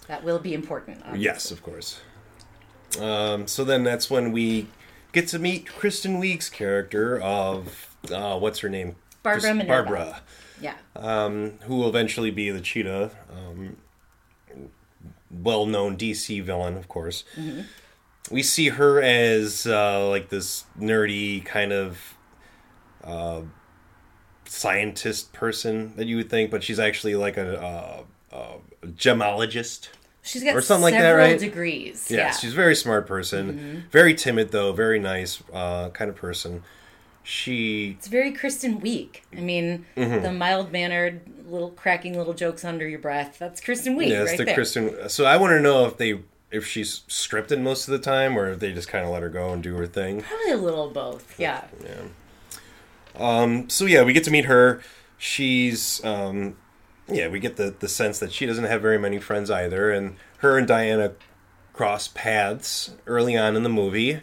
[0.09, 0.99] That will be important.
[1.05, 1.25] obviously.
[1.25, 2.01] Yes, of course.
[3.01, 4.67] Um, so then that's when we
[5.13, 8.97] get to meet Kristen Wiig's character of uh, what's her name?
[9.23, 9.65] Barbara.
[9.67, 10.21] Barbara,
[10.61, 10.75] Yeah.
[11.63, 13.77] who will eventually be the Cheetah, um,
[15.31, 17.25] well-known DC villain, of course.
[17.37, 17.61] Mm-hmm.
[18.31, 22.15] We see her as uh, like this nerdy kind of
[23.03, 23.43] uh,
[24.45, 29.89] scientist person that you would think, but she's actually like a, uh, a gemologist.
[30.23, 31.39] She's got Or something like that, several right?
[31.39, 32.09] degrees.
[32.11, 32.29] Yeah, yeah.
[32.31, 32.41] Mm-hmm.
[32.41, 33.87] she's a very smart person.
[33.91, 36.63] Very timid though, very nice uh, kind of person.
[37.23, 39.21] She It's very Kristen Wiig.
[39.37, 40.23] I mean, Mm-hmm.
[40.23, 43.39] the mild mannered, little cracking little jokes under your breath.
[43.39, 44.55] That's Kristen Wiig yeah, right the there.
[44.55, 45.09] Kristen.
[45.09, 48.51] So I want to know if they if she's scripted most of the time or
[48.51, 50.23] if they just kind of let her go and do her thing.
[50.23, 51.39] Probably a little of both.
[51.39, 51.65] Yeah.
[51.85, 52.03] Yeah.
[53.17, 54.81] Um so yeah, we get to meet her.
[55.19, 56.57] She's um,
[57.09, 60.17] yeah, we get the the sense that she doesn't have very many friends either, and
[60.39, 61.13] her and Diana
[61.73, 64.23] cross paths early on in the movie.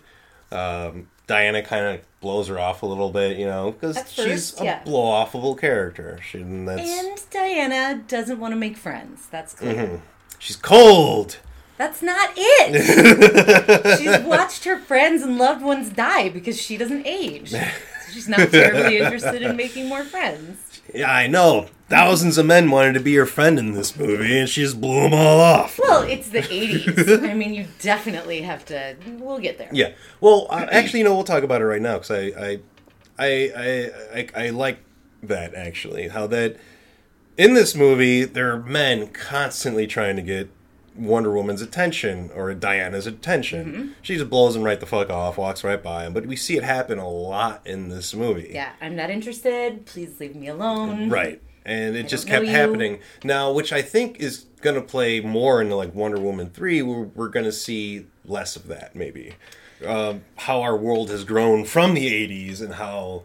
[0.52, 4.66] Um, Diana kind of blows her off a little bit, you know, because she's a
[4.66, 4.84] yeah.
[4.84, 6.20] blow offable character.
[6.22, 9.28] She, and that's And Diana doesn't want to make friends.
[9.28, 9.76] That's clear.
[9.76, 9.96] Mm-hmm.
[10.38, 11.38] she's cold.
[11.78, 14.00] That's not it.
[14.00, 17.54] She's watched her friends and loved ones die because she doesn't age.
[18.08, 20.58] So she's not terribly interested in making more friends.
[20.94, 21.68] Yeah, I know.
[21.90, 25.04] Thousands of men wanted to be her friend in this movie, and she just blew
[25.04, 25.80] them all off.
[25.82, 27.30] Well, it's the 80s.
[27.30, 28.98] I mean, you definitely have to.
[29.20, 29.70] We'll get there.
[29.72, 29.94] Yeah.
[30.20, 32.60] Well, uh, actually, you know, we'll talk about it right now because I, I,
[33.18, 34.80] I, I, I, I like
[35.24, 36.10] that actually.
[36.10, 36.58] How that
[37.38, 40.50] in this movie there are men constantly trying to get
[40.98, 43.96] Wonder Woman's attention or Diana's attention.
[44.02, 46.14] She just blows them right the fuck off, walks right by them.
[46.14, 48.50] But we see it happen a lot in this movie.
[48.54, 49.86] Yeah, I'm not interested.
[49.86, 51.10] Please leave me alone.
[51.10, 51.42] Right.
[51.66, 53.00] And it just kept happening.
[53.24, 57.00] Now, which I think is going to play more into like Wonder Woman 3, where
[57.02, 59.36] we're going to see less of that, maybe.
[59.86, 63.24] Um, how our world has grown from the 80s and how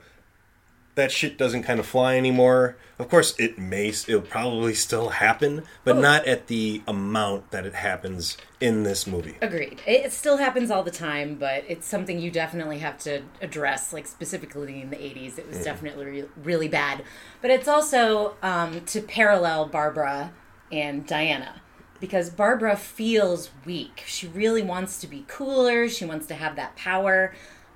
[0.94, 2.76] that shit doesn't kind of fly anymore.
[2.98, 6.00] Of course, it may, it'll probably still happen, but Oh.
[6.00, 9.36] not at the amount that it happens in this movie.
[9.40, 9.80] Agreed.
[9.86, 13.92] It still happens all the time, but it's something you definitely have to address.
[13.92, 17.02] Like specifically in the '80s, it was definitely re- really bad.
[17.40, 20.32] But it's also um, to parallel Barbara
[20.70, 21.62] and Diana
[22.00, 24.02] because Barbara feels weak.
[24.06, 25.88] She really wants to be cooler.
[25.88, 27.32] She wants to have that power.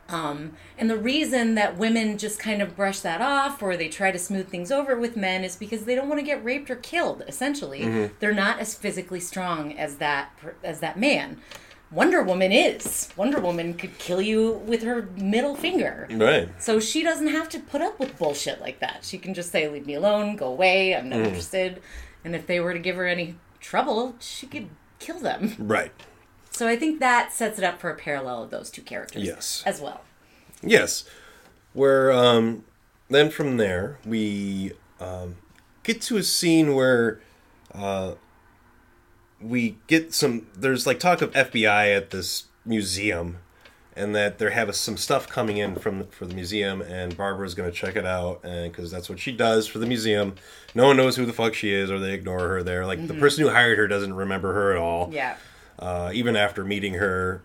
[0.09, 4.13] Um, and the reason that women just kind of brush that off or they try
[4.13, 6.77] to smooth things over with men is because they don't want to get raped or
[6.77, 7.25] killed.
[7.27, 10.31] Essentially, they're not as physically strong as that
[10.63, 11.39] as that man.
[11.91, 13.09] Wonder Woman is.
[13.17, 16.09] Wonder Woman could kill you with her middle finger.
[16.11, 16.49] Right.
[16.61, 19.05] So she doesn't have to put up with bullshit like that.
[19.05, 20.95] She can just say, "Leave me alone, go away.
[20.97, 21.81] I'm not interested."
[22.25, 25.55] And if they were to give her any trouble, she could kill them.
[25.59, 25.93] Right.
[26.57, 29.23] So I think that sets it up for a parallel of those two characters.
[29.23, 29.63] Yes.
[29.67, 30.01] As well.
[30.63, 31.05] Yes.
[31.75, 32.65] Where um
[33.11, 35.37] then from there we um
[35.83, 37.21] get to a scene where
[37.75, 38.15] uh
[39.39, 43.37] we get some there's like talk of FBI at this museum
[43.95, 47.71] and that there have some stuff coming in from for the museum and Barbara's going
[47.71, 50.35] to check it out and cuz that's what she does for the museum.
[50.75, 52.87] No one knows who the fuck she is or they ignore her there.
[52.87, 55.37] Like the person who hired her doesn't remember her at all Yeah.
[55.79, 57.43] Uh, even after meeting her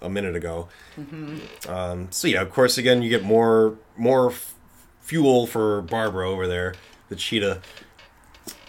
[0.00, 0.68] a minute ago.
[1.68, 4.54] Um, so yeah, of course, again, you get more more f-
[5.00, 6.74] fuel for Barbara over there,
[7.08, 7.62] the cheetah.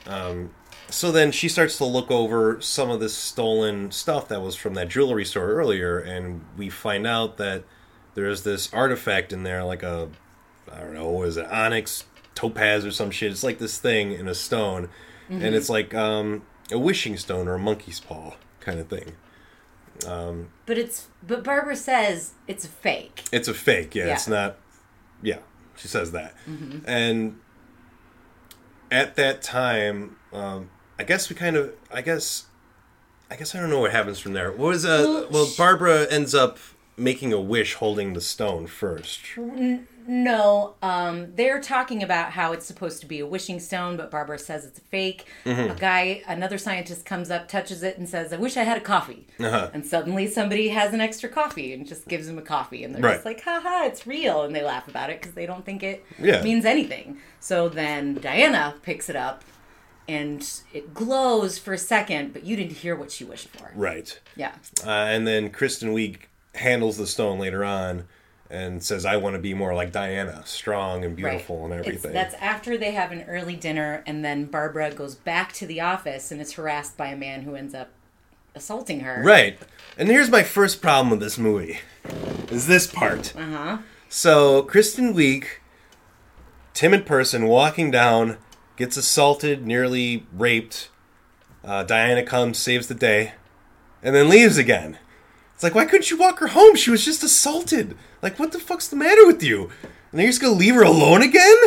[0.06, 0.52] Um,
[0.90, 4.76] so then she starts to look over some of this stolen stuff that was from
[4.76, 7.64] that jewelry store earlier, and we find out that
[8.14, 10.10] there's this artifact in there, like a
[10.72, 13.32] I don't know, what is it onyx, topaz, or some shit?
[13.32, 14.90] It's like this thing in a stone,
[15.30, 19.14] and it's like um, a wishing stone or a monkey's paw kind of thing.
[20.08, 23.24] Um, But it's but Barbara says it's a fake.
[23.32, 23.94] It's a fake.
[23.96, 24.58] Yeah, it's not.
[25.22, 25.40] Yeah,
[25.76, 26.36] she says that.
[26.86, 27.40] And
[28.92, 31.74] at that time, um, I guess we kind of.
[31.92, 32.46] I guess.
[33.32, 34.52] I guess I don't know what happens from there.
[34.52, 35.28] What was uh?
[35.32, 36.58] Well, Barbara ends up
[36.98, 39.20] making a wish, holding the stone first.
[40.08, 44.38] No, um, they're talking about how it's supposed to be a wishing stone, but Barbara
[44.40, 45.26] says it's a fake.
[45.46, 45.72] Mm-hmm.
[45.72, 48.82] A guy, another scientist comes up, touches it, and says, "I wish I had a
[48.82, 49.70] coffee." Uh-huh.
[49.74, 53.02] And suddenly somebody has an extra coffee and just gives him a coffee, and they're
[53.02, 53.14] Right.
[53.14, 55.84] just like, "Ha ha, it's real!" And they laugh about it because they don't think
[55.84, 56.42] it Yeah.
[56.42, 57.18] means anything.
[57.40, 59.44] So then Diana picks it up,
[60.08, 63.72] and it glows for a second, but you didn't hear what she wished for.
[63.74, 64.20] Right.
[64.36, 64.52] Yeah.
[64.86, 66.18] Uh, and then Kristen Wiig
[66.56, 68.06] handles the stone later on
[68.50, 72.14] and says, "I want to be more like Diana, strong and beautiful and It's- everything."
[72.14, 76.32] that's after they have an early dinner, and then Barbara goes back to the office
[76.32, 77.90] and is harassed by a man who ends up
[78.56, 79.22] assaulting her.
[79.24, 79.58] Right.
[79.98, 81.80] And here's my first problem with this movie.
[82.52, 83.34] Is this part.
[83.36, 83.80] Uh-huh.
[84.10, 85.46] So Kristen Wiig,
[86.74, 88.38] timid person walking down,
[88.76, 90.90] gets assaulted, nearly raped.
[91.64, 93.34] Uh, Diana comes, saves the day,
[94.04, 94.98] and then leaves again.
[95.56, 96.76] It's like, why couldn't you walk her home?
[96.76, 97.96] She was just assaulted.
[98.24, 99.64] Like, what the fuck's the matter with you?
[99.84, 101.58] And then you're just gonna leave her alone again?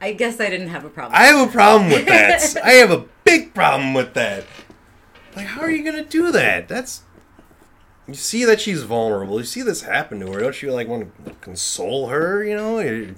[0.00, 1.18] I guess I didn't have a problem.
[1.18, 2.56] I have a problem with that.
[2.64, 4.44] I have a big problem with that.
[5.34, 6.68] Like, how are you gonna do that?
[6.68, 7.02] That's
[8.06, 9.38] you see that she's vulnerable.
[9.38, 10.40] You see this happen to her.
[10.40, 12.44] Don't you like want to console her?
[12.44, 13.14] You know.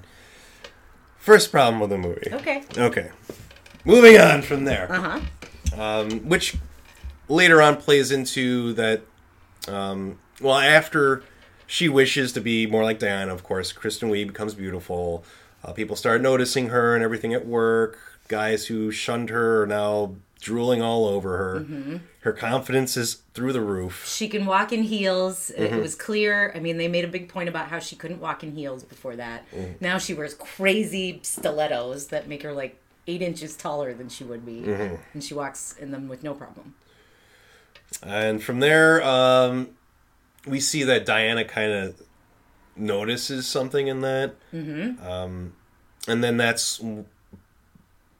[1.17, 2.31] First problem with the movie.
[2.31, 2.63] okay.
[2.77, 3.09] Okay.
[3.83, 4.89] Moving on from there.
[4.89, 5.81] Uh huh.
[5.81, 6.55] Um, which
[7.27, 9.01] later on plays into that.
[9.67, 11.23] Um, well, after
[11.67, 15.23] she wishes to be more like Diana, of course, Kristen Wiig becomes beautiful.
[15.63, 17.97] Uh, people start noticing her and everything at work.
[18.27, 21.99] Guys who shunned her are now drooling all over her.
[22.19, 24.05] Her confidence is through the roof.
[24.07, 25.51] She can walk in heels.
[25.57, 25.75] Mm-hmm.
[25.75, 26.51] It was clear.
[26.55, 29.15] I mean, they made a big point about how she couldn't walk in heels before
[29.15, 29.49] that.
[29.51, 29.81] Mm.
[29.81, 34.45] Now she wears crazy stilettos that make her like eight inches taller than she would
[34.45, 34.95] be, Mm-hmm.
[35.13, 36.75] and she walks in them with no problem.
[38.03, 39.69] And from there, um,
[40.45, 42.01] we see that Diana kind of
[42.75, 44.35] notices something in that.
[44.53, 45.05] Mm-hmm.
[45.05, 45.53] Um,
[46.07, 46.81] and then that's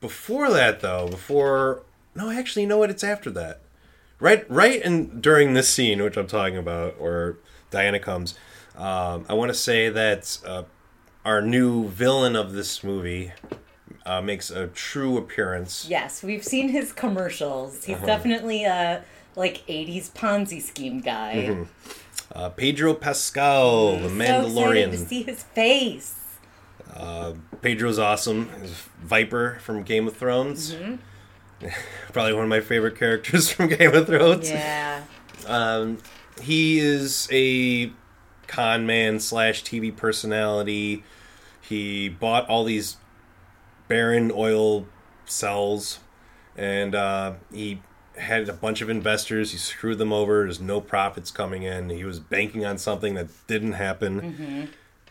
[0.02, 1.08] before that, though.
[1.08, 1.84] Before
[2.16, 2.90] no, actually, you know what?
[2.90, 3.62] It's after that.
[4.20, 7.36] Right, right, and during this scene, which I'm talking about, where
[7.70, 8.34] Diana comes,
[8.78, 10.64] um, I want to say that uh,
[11.26, 13.34] our new villain of this movie
[14.06, 15.86] uh, makes a true appearance.
[15.90, 17.84] Yes, we've seen his commercials.
[17.84, 18.06] He's Uh-huh.
[18.06, 19.04] definitely a
[19.36, 21.48] like '80s Ponzi scheme guy.
[21.50, 21.64] Mm-hmm.
[22.34, 24.54] Uh, Pedro Pascal, the Mandalorian.
[24.54, 26.16] So excited to see his face.
[27.66, 28.48] Pedro's awesome.
[28.62, 30.76] He's Viper from Game of Thrones.
[30.76, 31.68] Mm-hmm.
[32.14, 34.52] Probably one of my favorite characters from Game of Thrones.
[34.52, 35.02] Yeah.
[35.48, 35.98] Um,
[36.40, 37.92] he is a
[38.46, 41.04] con man slash TV personality.
[41.60, 42.98] He bought all these
[43.88, 44.86] barren oil
[45.26, 46.02] cells,
[46.56, 47.82] and uh, he
[48.18, 49.52] had a bunch of investors.
[49.52, 50.44] He screwed them over.
[50.44, 51.90] There's no profits coming in.
[51.90, 54.22] He was banking on something that didn't happen.
[54.22, 54.66] Mm-hmm.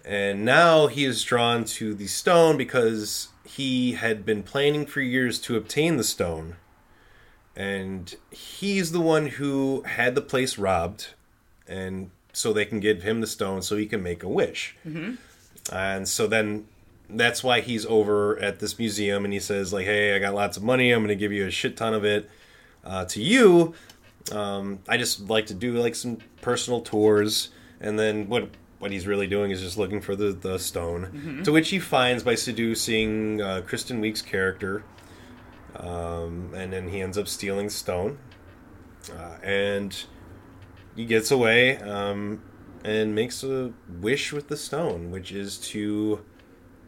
[0.05, 5.41] And now he is drawn to the stone because he had been planning for years
[5.41, 6.57] to obtain the stone.
[7.57, 11.09] And he's the one who had the place robbed.
[11.67, 14.77] And so they can give him the stone so he can make a wish.
[14.87, 15.15] Mm-hmm.
[15.75, 16.67] And so then
[17.09, 20.57] that's why he's over at this museum and he says, like, hey, I got lots
[20.57, 20.91] of money.
[20.91, 22.29] I'm going to give you a shit ton of it
[22.85, 23.75] uh, to you.
[24.33, 29.07] Um, I just like to do like some personal tours, and then what what he's
[29.07, 33.41] really doing is just looking for the the stone, to which he finds by seducing
[33.43, 34.85] uh, Kristen Wiig's character,
[35.77, 38.19] um, and then he ends up stealing stone,
[39.13, 40.05] uh, and
[40.97, 42.43] he gets away um,
[42.85, 46.25] and makes a wish with the stone, which is to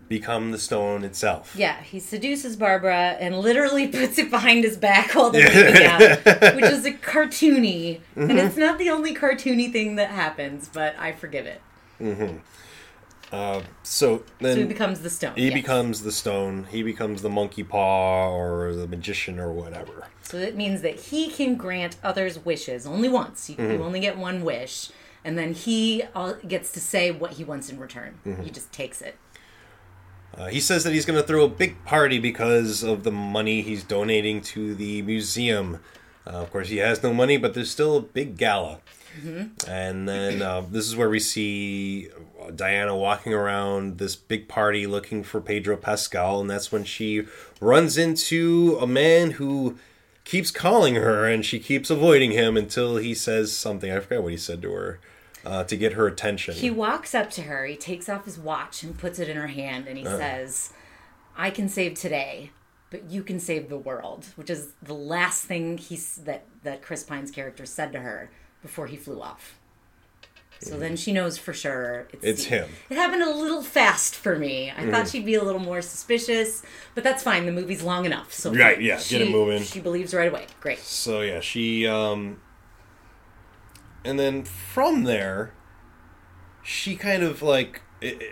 [0.09, 1.55] become the stone itself.
[1.57, 6.55] Yeah, he seduces Barbara and literally puts it behind his back while they're making out,
[6.57, 8.01] which is a cartoony.
[8.17, 8.31] Mm-hmm.
[8.31, 11.61] And it's not the only cartoony thing that happens, but I forgive it.
[13.83, 15.33] So then So he becomes the stone.
[15.35, 15.55] He yes.
[15.55, 16.67] becomes the stone.
[16.71, 20.07] He becomes the monkey paw or the magician or whatever.
[20.23, 23.51] So it means that he can grant others wishes only once.
[23.51, 23.73] You, Mm-hmm.
[23.73, 24.91] you only get one wish,
[25.25, 28.19] and then he uh, gets to say what he wants in return.
[28.27, 28.43] Mm-hmm.
[28.43, 29.17] He just takes it.
[30.35, 33.63] Uh, he says that he's going to throw a big party because of the money
[33.63, 35.81] he's donating to the museum.
[36.27, 38.81] Uh, of course, he has no money, but there's still a big gala.
[39.67, 42.11] And then uh, this is where we see
[42.55, 47.27] Diana walking around this big party looking for Pedro Pascal, and that's when she
[47.59, 49.79] runs into a man who
[50.25, 53.91] keeps calling her, and she keeps avoiding him until he says something.
[53.91, 55.01] I forgot what he said to her
[55.47, 56.55] uh, to get her attention.
[56.55, 59.47] He walks up to her, he takes off his watch and puts it in her
[59.47, 60.17] hand, and he Uh.
[60.19, 60.73] says,
[61.37, 62.51] I can save today,
[62.91, 67.03] but you can save the world, which is the last thing he's, that, that Chris
[67.05, 68.31] Pine's character said to her
[68.63, 69.59] before he flew off.
[70.59, 72.71] So then she knows for sure it's, It's him.
[72.89, 74.71] It happened a little fast for me.
[74.71, 74.91] I Mm-hmm.
[74.91, 76.63] thought she'd be a little more suspicious,
[76.95, 77.45] but that's fine.
[77.45, 78.33] The movie's long enough.
[78.33, 79.63] So Right, yeah, get it moving.
[79.63, 80.47] She believes right away.
[80.61, 80.79] Great.
[80.79, 82.41] So yeah, she um
[84.07, 85.53] and then from there
[86.63, 87.81] she kind of like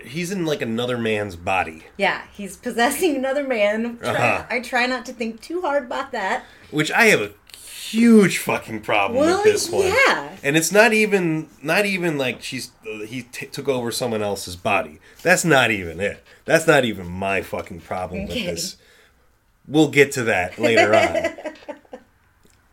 [0.05, 3.99] he's in like another man's body, Yeah, he's possessing another man.
[3.99, 4.47] Try, Uh-huh.
[4.51, 6.45] I try not to think too hard about that.
[6.71, 9.87] which I have a huge fucking problem Well, with this one.
[9.87, 10.37] yeah.
[10.43, 14.57] And it's not even not even like she's uh, he t- took over someone else's
[14.57, 14.99] body.
[15.23, 16.23] That's not even it.
[16.45, 18.47] That's not even my fucking problem Okay.
[18.47, 18.77] with this.
[19.67, 21.17] We'll get to that later on.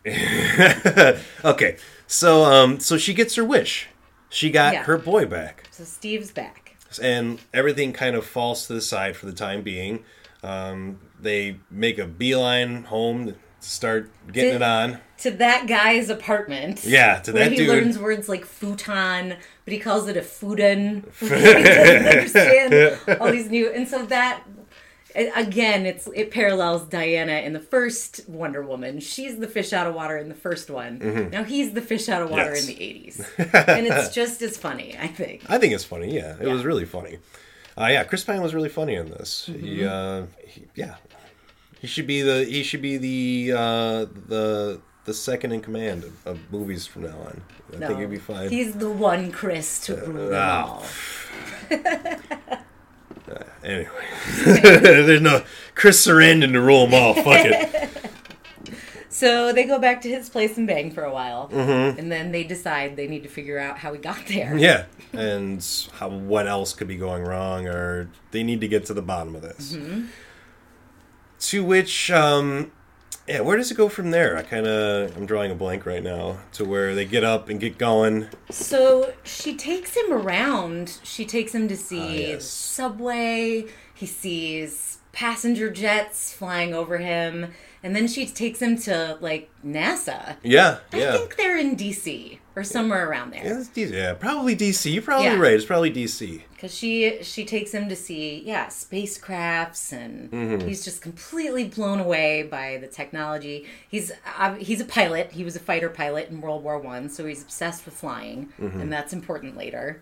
[1.45, 1.77] okay.
[2.11, 3.87] So um so she gets her wish.
[4.29, 4.83] She got Yeah.
[4.83, 5.63] her boy back.
[5.71, 6.75] So Steve's back.
[7.01, 10.03] And everything kind of falls to the side for the time being.
[10.43, 14.99] Um, they make a beeline home to start getting Did- it on.
[15.19, 16.83] To that guy's apartment.
[16.83, 17.69] Yeah, to that he dude.
[17.69, 19.35] learns words like futon,
[19.65, 21.05] but he calls it a futon.
[21.19, 24.43] he doesn't understand all these new, and so that
[25.15, 28.99] again, it's it parallels Diana in the first Wonder Woman.
[28.99, 31.29] She's the fish out of water in the first one.
[31.31, 32.55] Now he's the fish out of water Mm-hmm.
[32.55, 32.69] Yes.
[32.69, 35.43] in the eighties, and it's just as funny, I think.
[35.49, 36.13] I think it's funny.
[36.13, 36.53] Yeah, it Yeah.
[36.53, 37.19] was really funny.
[37.77, 39.49] Uh, yeah, Chris Pine was really funny in this.
[39.49, 39.65] Mm-hmm.
[39.65, 40.95] He, uh, he, yeah,
[41.79, 46.27] he should be the he should be the uh, the the second in command of,
[46.27, 47.41] of movies from now on.
[47.73, 48.49] I think he'd be fine.
[48.49, 50.83] He's the one Chris to rule them ah.
[51.71, 52.57] all.
[53.63, 53.87] Anyway,
[54.45, 55.43] there's no
[55.75, 57.13] Chris Sarandon to rule them all.
[57.13, 57.89] Fuck it.
[59.13, 61.99] So they go back to his place and bang for a while, Mm-hmm.
[61.99, 64.57] and then they decide they need to figure out how he got there.
[64.57, 65.63] Yeah, and
[65.95, 69.35] how what else could be going wrong, or they need to get to the bottom
[69.35, 69.73] of this.
[69.73, 70.05] Mm-hmm.
[71.39, 72.71] To which, um,
[73.31, 74.37] yeah, where does it go from there?
[74.37, 76.37] I kind of I'm drawing a blank right now.
[76.53, 78.27] To where they get up and get going.
[78.49, 80.99] So she takes him around.
[81.03, 82.45] She takes him to see Ah, yes.
[82.45, 83.65] subway.
[83.93, 87.53] He sees passenger jets flying over him,
[87.83, 90.37] and then she takes him to like NASA.
[90.43, 91.11] Yeah, I yeah.
[91.17, 93.59] think they're in DC or somewhere around Yeah, there.
[93.59, 93.91] it's DC.
[93.91, 94.91] yeah, probably DC.
[94.93, 95.37] You're probably Yeah.
[95.39, 95.53] right.
[95.53, 96.41] It's probably DC.
[96.53, 100.67] Because she she takes him to see yeah spacecrafts, and Mm-hmm.
[100.67, 103.65] he's just completely blown away by the technology.
[103.89, 105.31] He's uh, he's a pilot.
[105.31, 108.79] He was a fighter pilot in World War One, so he's obsessed with flying, Mm-hmm.
[108.81, 110.01] and that's important later.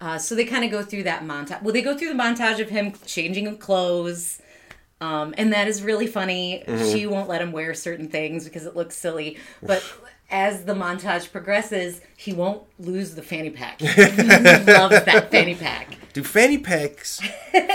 [0.00, 1.62] Uh, so they kind of go through that montage.
[1.62, 4.40] Well, they go through the montage of him changing of clothes.
[5.00, 6.62] Um, and that is really funny.
[6.66, 6.92] Mm-hmm.
[6.92, 9.38] She won't let him wear certain things because it looks silly.
[9.62, 9.84] But
[10.30, 13.80] as the montage progresses, he won't lose the fanny pack.
[13.80, 15.96] He loves that fanny pack.
[16.12, 17.20] Do fanny packs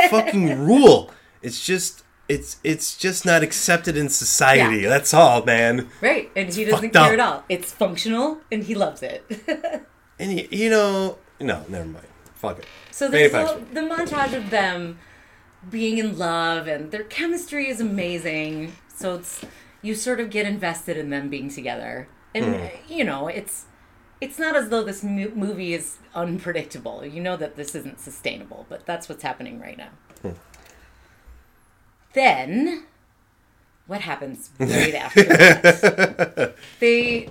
[0.10, 1.12] fucking rule?
[1.42, 4.82] It's just it's it's just not accepted in society.
[4.82, 4.90] Yeah.
[4.90, 5.90] That's all, man.
[6.02, 7.44] Right, and he doesn't care at all.
[7.50, 9.26] It's functional, and he loves it.
[10.20, 12.06] And you, you know, no, never mind.
[12.44, 12.66] Fuck it.
[12.92, 15.00] So there's all, the montage of them
[15.70, 18.74] being in love, and their chemistry is amazing.
[18.94, 19.46] So it's
[19.82, 22.66] you sort of get invested in them being together, and Hmm.
[22.92, 23.64] you know it's
[24.20, 27.06] it's not as though this mo- movie is unpredictable.
[27.06, 29.90] You know that this isn't sustainable, but that's what's happening right now.
[30.22, 30.32] Hmm.
[32.14, 32.84] Then,
[33.88, 36.56] what happens right after that?
[36.82, 37.30] They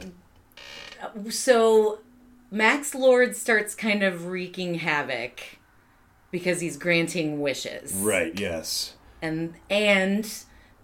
[1.29, 1.99] so
[2.53, 5.41] Max Lord starts kind of wreaking havoc
[6.31, 7.93] because he's granting wishes.
[7.95, 8.39] Right.
[8.39, 8.95] Yes.
[9.23, 10.31] And and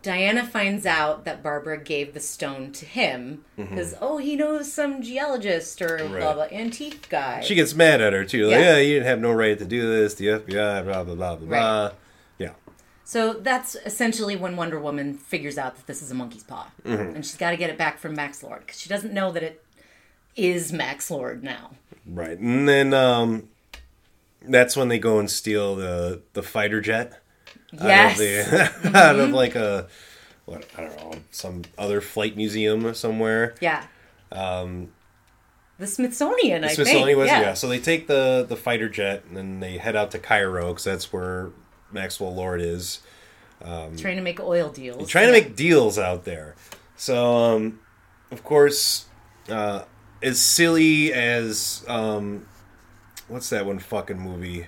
[0.03, 5.03] Diana finds out that Barbara gave the stone to him because oh he knows some
[5.03, 6.15] geologist or blah Mm-hmm.
[6.15, 6.35] Right.
[6.35, 7.41] blah antique guy.
[7.43, 8.47] She gets mad at her too.
[8.47, 8.77] Like, Yeah.
[8.77, 10.15] yeah, you didn't have no right to do this.
[10.15, 11.91] The FBI, blah blah blah blah blah.
[12.39, 12.53] Yeah.
[13.05, 17.17] so that's essentially when Wonder Woman figures out that this is a monkey's paw, Mm-hmm.
[17.17, 19.43] and she's got to get it back from Max Lord because she doesn't know that
[19.43, 19.63] it
[20.39, 21.73] is Max Lord now.
[22.07, 22.39] Right.
[22.39, 23.49] And then um,
[24.43, 27.21] that's when they go and steal the the fighter jet.
[27.73, 28.13] Yes.
[28.13, 29.89] Out of, the, out of like a
[30.47, 33.55] what I don't know some other flight museum somewhere.
[33.61, 33.85] Yeah.
[34.33, 34.93] Um,
[35.79, 37.19] the Smithsonian, I Smithsonian think.
[37.19, 37.41] was yeah.
[37.41, 37.55] yeah.
[37.55, 40.85] So they take the the fighter jet and then they head out to Cairo because
[40.85, 41.51] that's where
[41.93, 43.01] Maxwell Lord is.
[43.61, 45.09] Trying to make oil deals.
[45.09, 46.55] trying to make deals out there.
[46.97, 47.81] So, um,
[48.31, 49.07] of course,
[49.49, 49.83] uh,
[50.23, 52.47] as silly as um,
[53.29, 54.67] what's that one fucking movie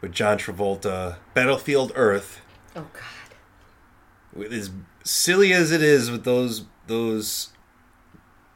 [0.00, 2.40] with John Travolta, Battlefield Earth.
[2.74, 4.52] Oh God.
[4.52, 4.70] As
[5.04, 7.50] silly as it is with those those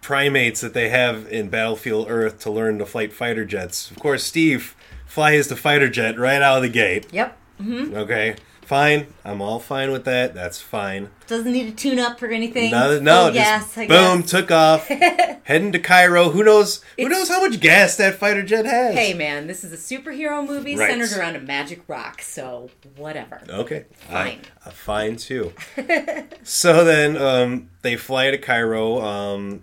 [0.02, 3.90] primates that they have in Battlefield Earth to learn to fight fighter jets.
[3.90, 4.74] Of course, Steve
[5.06, 7.06] flies the fighter jet right out of the gate.
[7.12, 7.36] Yep.
[7.60, 8.36] Okay,
[8.70, 9.08] fine.
[9.24, 10.32] I'm all fine with that.
[10.32, 11.10] That's fine.
[11.26, 12.70] Doesn't need a tune up or anything.
[12.70, 14.86] No, no, Full just gas, boom, took off,
[15.42, 16.30] heading to Cairo.
[16.30, 16.76] Who knows?
[16.96, 18.94] Who It's- knows how much gas that fighter jet has?
[18.94, 20.88] Hey man, this is a superhero movie Right.
[20.88, 23.40] centered around a magic rock, so whatever.
[23.48, 24.42] Okay, Fine.
[24.64, 25.52] I, fine too.
[26.44, 29.00] so then um, they fly to Cairo.
[29.00, 29.62] Um,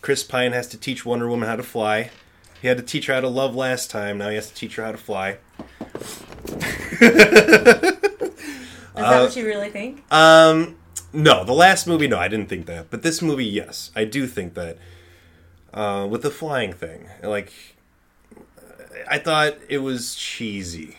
[0.00, 2.10] Chris Pine has to teach Wonder Woman how to fly.
[2.60, 4.18] He had to teach her how to love last time.
[4.18, 5.38] Now he has to teach her how to fly.
[8.98, 10.02] Is that what you really think?
[10.12, 10.76] Um,
[11.12, 12.90] no, the last movie, no, I didn't think that.
[12.90, 14.78] But this movie, yes, I do think that.
[15.72, 17.52] Uh, with the flying thing, like,
[19.08, 20.96] I thought it was cheesy,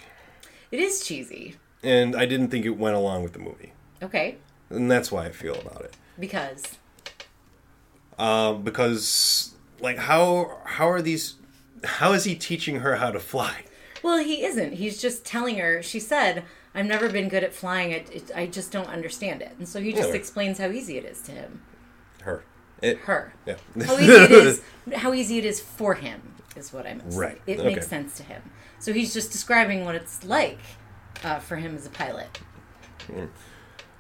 [0.72, 1.56] It is cheesy.
[1.84, 3.74] and I didn't think it went along with the movie,
[4.04, 4.38] Okay.
[4.70, 5.96] and that's why I feel about it.
[6.20, 6.64] Because
[8.20, 11.36] Um, because, like, how how are these?
[11.84, 13.64] How is he teaching her how to fly?
[14.04, 14.74] well, he isn't.
[14.74, 15.82] He's just telling her.
[15.82, 16.44] She said,
[16.76, 17.92] "I've never been good at flying.
[17.92, 20.16] It, it, I just don't understand it." And so he just Yeah.
[20.16, 21.62] explains how easy it is to him.
[22.24, 22.44] Her,
[22.82, 23.34] it, Her.
[23.46, 23.56] yeah,
[23.86, 24.62] How easy it is.
[24.96, 26.22] How easy it is for him
[26.56, 27.14] is what I meant.
[27.14, 27.42] Right.
[27.48, 27.76] It Okay.
[27.76, 28.42] makes sense to him.
[28.80, 30.60] So he's just describing what it's like
[31.24, 32.40] uh, for him as a pilot.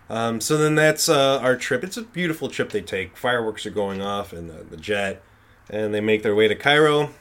[0.09, 1.83] Um, so then that's uh, our trip.
[1.83, 3.15] It's a beautiful trip they take.
[3.15, 5.21] Fireworks are going off in the, the jet,
[5.69, 7.11] and they make their way to Cairo.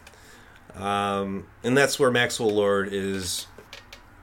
[0.75, 3.47] Um, and that's where Maxwell Lord is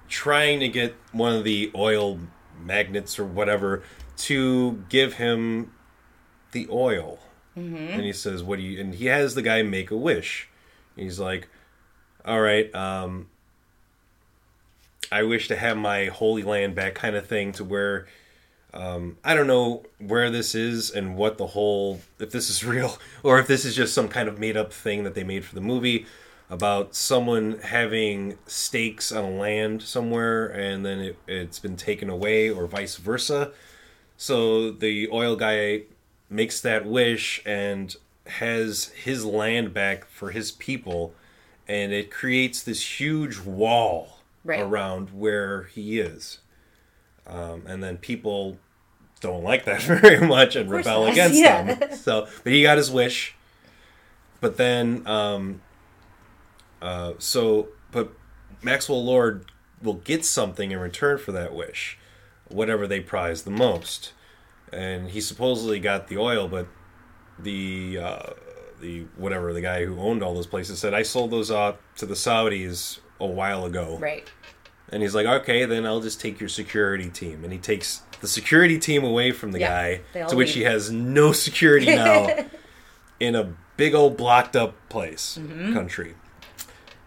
[0.08, 2.20] trying to get one of the oil
[2.60, 3.84] magnets or whatever
[4.18, 5.74] to give him
[6.52, 7.20] the oil.
[7.94, 10.50] And he says, "What do you?" And he has the guy make a wish.
[10.96, 11.48] He's like,
[12.26, 13.28] "All right, um,
[15.12, 18.08] I wish to have my holy land back," kind of thing, to where
[18.76, 22.98] um, I don't know where this is and what the whole if this is real
[23.24, 25.56] or if this is just some kind of made up thing that they made for
[25.56, 26.06] the movie
[26.50, 32.68] about someone having stakes on land somewhere and then it, it's been taken away or
[32.68, 33.52] vice versa.
[34.18, 35.84] So the oil guy
[36.30, 37.96] makes that wish and
[38.28, 41.14] has his land back for his people
[41.68, 44.60] and it creates this huge wall Right.
[44.62, 46.38] around where he is.
[47.26, 48.60] Um, and then people
[49.20, 51.74] don't like that very much and rebel against yeah.
[51.74, 51.96] them.
[51.98, 53.34] So, but he got his wish.
[54.42, 55.62] But then, um,
[56.86, 58.12] uh, so, but
[58.62, 59.46] Maxwell Lord
[59.82, 61.98] will get something in return for that wish,
[62.48, 64.14] whatever they prize the most.
[64.72, 66.68] And he supposedly got the oil, but
[67.40, 68.30] the uh,
[68.82, 72.06] the whatever the guy who owned all those places said I sold those off to
[72.06, 73.98] the Saudis a while ago.
[74.00, 74.30] Right.
[74.90, 77.44] And he's like, okay, then I'll just take your security team.
[77.44, 80.56] And he takes the security team away from the Yeah, guy, to which leave.
[80.56, 82.28] he has no security now
[83.20, 85.40] in a big old blocked up place,
[85.74, 86.14] country.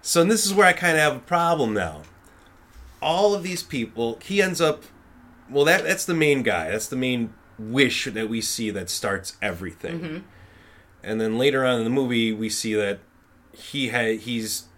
[0.09, 2.01] So and this is where I kind of have a problem now.
[3.03, 4.85] All of these people, he ends up.
[5.51, 6.71] Well, that that's the main guy.
[6.71, 10.25] That's the main wish that we see that starts everything.
[11.03, 13.01] And then later on in the movie, we see that
[13.53, 14.69] he had he's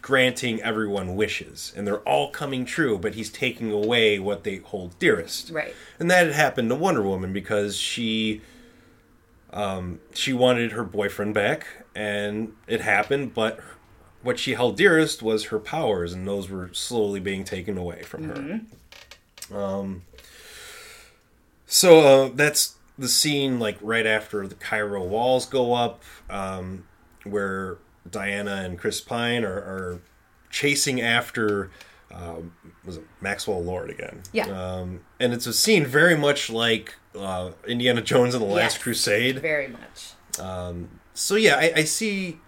[0.00, 4.98] granting everyone wishes, and they're all coming true, but he's taking away what they hold
[4.98, 5.50] dearest.
[5.50, 5.74] Right.
[5.98, 8.40] And that had happened to Wonder Woman because she
[9.52, 13.60] um, she wanted her boyfriend back, and it happened, but
[14.24, 18.24] what she held dearest was her powers, and those were slowly being taken away from
[18.24, 18.60] her.
[19.56, 20.02] Um,
[21.66, 26.86] so uh, that's the scene, like right after the Cairo walls go up, um,
[27.24, 27.78] where
[28.10, 30.00] Diana and Chris Pine are, are
[30.50, 31.70] chasing after.
[32.12, 32.52] Um,
[32.84, 34.22] was it Maxwell Lord again?
[34.32, 34.46] Yeah.
[34.46, 38.82] Um, and it's a scene very much like uh, Indiana Jones and the Last Yes.
[38.82, 39.38] Crusade.
[39.40, 40.12] Very much.
[41.14, 42.38] So yeah, I, I see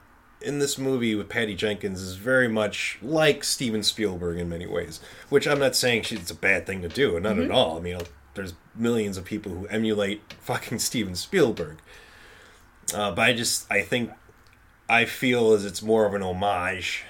[0.47, 5.01] in this movie with Patty Jenkins is very much like Steven Spielberg in many ways.
[5.29, 7.53] Which I'm not saying she, it's a bad thing to do, not at mm-hmm.
[7.53, 7.77] all.
[7.77, 7.99] I mean,
[8.35, 11.79] there's millions of people who emulate fucking Steven Spielberg.
[12.95, 14.13] Uh, but I just I think
[14.89, 17.05] I feel as it's more of an homage.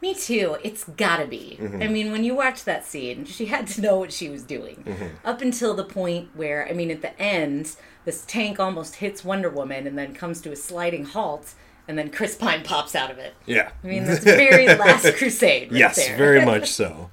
[0.00, 0.56] Me too.
[0.64, 1.58] It's gotta be.
[1.60, 1.82] Mm-hmm.
[1.82, 4.82] I mean, when you watch that scene, she had to know what she was doing.
[4.84, 5.06] Mm-hmm.
[5.24, 9.48] Up until the point where, I mean, at the end, this tank almost hits Wonder
[9.48, 11.54] Woman and then comes to a sliding halt,
[11.88, 13.34] and then Chris Pine pops out of it.
[13.46, 13.70] Yeah.
[13.82, 15.70] I mean, that's very Last Crusade.
[15.72, 16.16] Right yes, there.
[16.16, 17.10] very much so.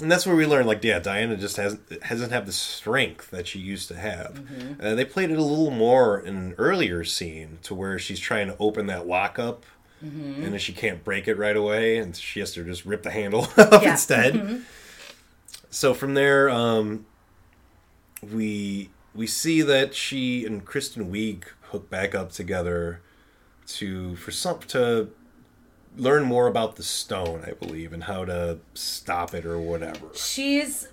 [0.00, 3.46] And that's where we learn, like, yeah, Diana just hasn't hasn't had the strength that
[3.46, 4.40] she used to have.
[4.80, 8.46] Uh, they played it a little more in an earlier scene, to where she's trying
[8.46, 9.66] to open that lockup,
[10.00, 13.10] and then she can't break it right away, and she has to just rip the
[13.10, 13.90] handle off Yeah.
[13.90, 14.62] instead.
[15.68, 17.04] So from there, um,
[18.22, 23.00] we we see that she and Kristen Wiig hook back up together
[23.78, 25.08] to for some to
[25.96, 30.06] learn more about the stone, I believe, and how to stop it or whatever.
[30.14, 30.88] she's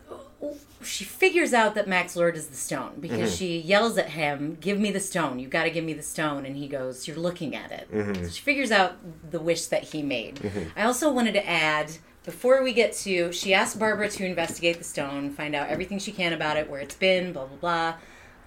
[0.84, 3.38] she figures out that Max Lord is the stone because mm-hmm.
[3.38, 5.40] she yells at him, "Give me the stone!
[5.40, 8.26] You've got to give me the stone!" And he goes, "You're looking at it." Mm-hmm.
[8.26, 8.98] So she figures out
[9.32, 10.36] the wish that he made.
[10.36, 10.80] Mm-hmm.
[10.80, 11.92] I also wanted to add
[12.24, 16.12] before we get to she asked Barbara to investigate the stone, find out everything she
[16.12, 17.94] can about it, where it's been, blah blah blah.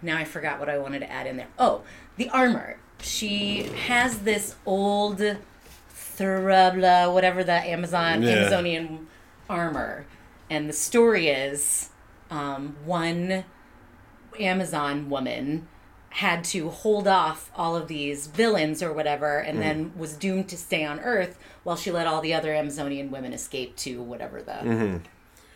[0.03, 1.49] Now I forgot what I wanted to add in there.
[1.59, 1.83] Oh,
[2.17, 2.79] the armor.
[3.03, 5.21] She has this old
[5.95, 8.31] Thrubla, whatever the Amazon Yeah.
[8.37, 9.07] Amazonian
[9.49, 10.07] armor,
[10.49, 11.91] and the story is
[12.31, 13.45] um, one
[14.39, 15.67] Amazon woman
[16.11, 20.57] had to hold off all of these villains or whatever, and then was doomed to
[20.57, 25.01] stay on Earth while she let all the other Amazonian women escape to whatever the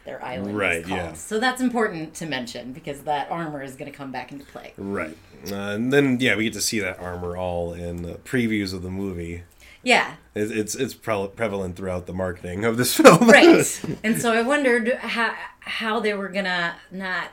[0.04, 0.98] their island Right, is called.
[1.00, 1.12] yeah.
[1.14, 4.72] So that's important to mention because that armor is going to come back into play.
[4.76, 5.16] Right.
[5.50, 8.82] Uh, and then yeah, we get to see that armor all in the previews of
[8.82, 9.42] the movie.
[9.82, 13.28] Yeah, It, it's it's pre- prevalent throughout the marketing of this film.
[13.28, 13.84] right.
[14.02, 17.28] and so I wondered how how they were gonna not,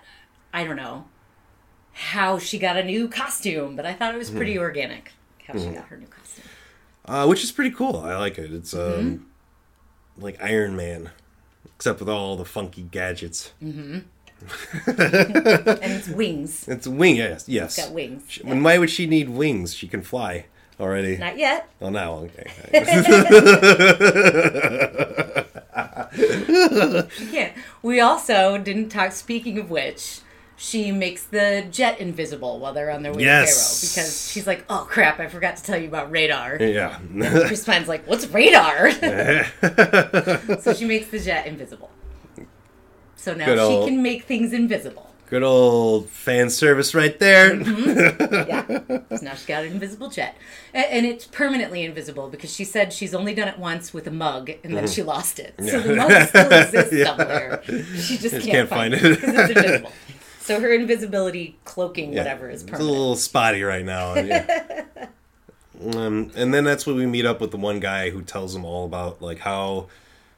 [0.53, 1.05] I don't know,
[1.93, 5.11] how she got a new costume, but I thought it was pretty organic
[5.47, 6.45] how she got her new costume.
[7.05, 7.97] uh, which is pretty cool.
[7.97, 8.53] I like it.
[8.53, 10.21] It's um, Mm-hmm.
[10.23, 11.11] like Iron Man,
[11.81, 13.53] except with all the funky gadgets.
[13.59, 14.01] Mm-hmm.
[14.87, 16.67] And it's wings.
[16.67, 17.15] It's wing.
[17.15, 17.75] Yes, yes.
[17.75, 19.73] got wings, She- when- Why would she need wings?
[19.73, 20.45] She can fly
[20.79, 21.17] already.
[21.17, 21.67] Not yet.
[21.81, 22.51] Oh, now okay.
[27.31, 27.49] Yeah.
[27.81, 29.11] We also didn't talk.
[29.13, 30.19] Speaking of which,
[30.63, 33.81] she makes the jet invisible while they're on their way Yes.
[33.81, 35.19] to Cairo because she's like, "Oh crap!
[35.19, 36.99] I forgot to tell you about radar." yeah.
[37.47, 38.91] Chris Pine's like, "What's radar?"
[40.61, 41.89] so she makes the jet invisible.
[43.15, 45.07] So now Good she old- can make things invisible.
[45.29, 47.55] Good old fan service right there.
[47.55, 48.67] Yeah.
[48.67, 50.35] so now she's got an invisible jet,
[50.73, 54.49] and it's permanently invisible because she said she's only done it once with a mug,
[54.49, 54.75] and Mm-hmm.
[54.75, 55.53] then she lost it.
[55.59, 57.63] So the mug still exists somewhere.
[57.65, 59.21] She just can't, can't find, it it.
[59.21, 59.91] because it's invisible.
[60.41, 64.15] So her invisibility cloaking whatever is It's a little spotty right now.
[64.15, 64.75] yeah.
[65.95, 68.65] um, and then that's when we meet up with the one guy who tells them
[68.65, 69.87] all about like how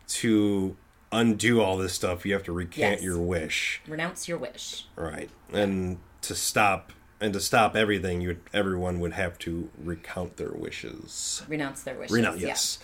[0.08, 0.76] to
[1.12, 2.26] undo all this stuff.
[2.26, 3.04] You have to recant Yes.
[3.04, 4.86] your wish, Renounce your wish.
[4.96, 5.30] right?
[5.52, 6.92] And to stop
[7.22, 11.44] and to stop everything, you everyone would have to recount their wishes.
[11.48, 12.14] Renounce their wishes.
[12.14, 12.48] Renounce, yeah.
[12.48, 12.80] yes.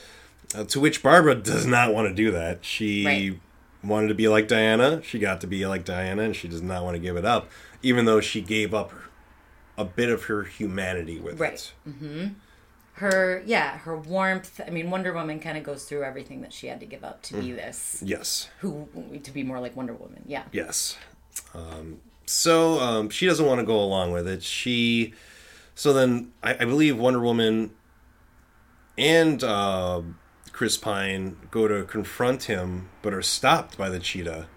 [0.55, 2.63] Uh, to which Barbara does not want to do that.
[2.65, 3.39] She Right.
[3.83, 5.01] Wanted to be like Diana.
[5.03, 7.49] She got to be like Diana, and she does not want to give it up,
[7.81, 8.91] even though she gave up
[9.77, 11.39] a bit of her humanity with it.
[11.39, 11.73] Right.
[11.85, 12.29] it.
[12.93, 14.59] Her, yeah, her warmth.
[14.67, 17.21] I mean, Wonder Woman kind of goes through everything that she had to give up
[17.23, 17.39] to Mm.
[17.41, 18.89] be this, Yes, who
[19.23, 20.23] to be more like Wonder Woman.
[20.27, 20.43] Yeah.
[20.51, 20.97] yes.
[21.53, 24.43] Um, so um, she doesn't want to go along with it.
[24.43, 25.13] She
[25.75, 27.71] So then I, I believe Wonder Woman
[28.97, 30.01] and uh,
[30.59, 34.47] Chris Pine go to confront him, but are stopped by the cheetah.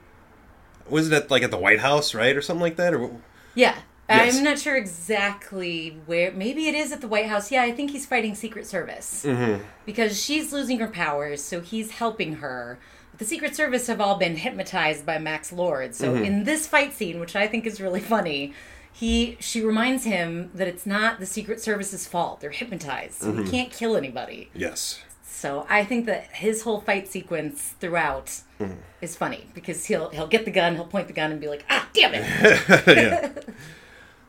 [0.90, 2.92] Was it at, like at the White House, right, or something like that?
[2.92, 3.20] Or
[3.55, 3.76] Yeah.
[4.09, 4.36] Yes.
[4.36, 6.32] I'm not sure exactly where.
[6.32, 7.53] Maybe it is at the White House.
[7.53, 9.62] Yeah, I think he's fighting Secret Service Mm-hmm.
[9.86, 12.80] because she's losing her powers, so he's helping her.
[13.18, 15.94] The Secret Service have all been hypnotized by Max Lord.
[15.94, 16.24] So Mm-hmm.
[16.24, 18.55] in this fight scene, which I think is really funny,
[18.92, 22.40] he she reminds him that it's not the Secret Service's fault.
[22.40, 23.20] They're hypnotized.
[23.20, 23.44] So Mm-hmm.
[23.44, 24.50] he can't kill anybody.
[24.53, 25.00] yes,
[25.43, 28.26] So I think that his whole fight sequence throughout
[28.61, 28.74] Mm-hmm.
[29.01, 31.64] is funny because he'll he'll get the gun, he'll point the gun, and be like,
[31.68, 33.49] "Ah, damn it!"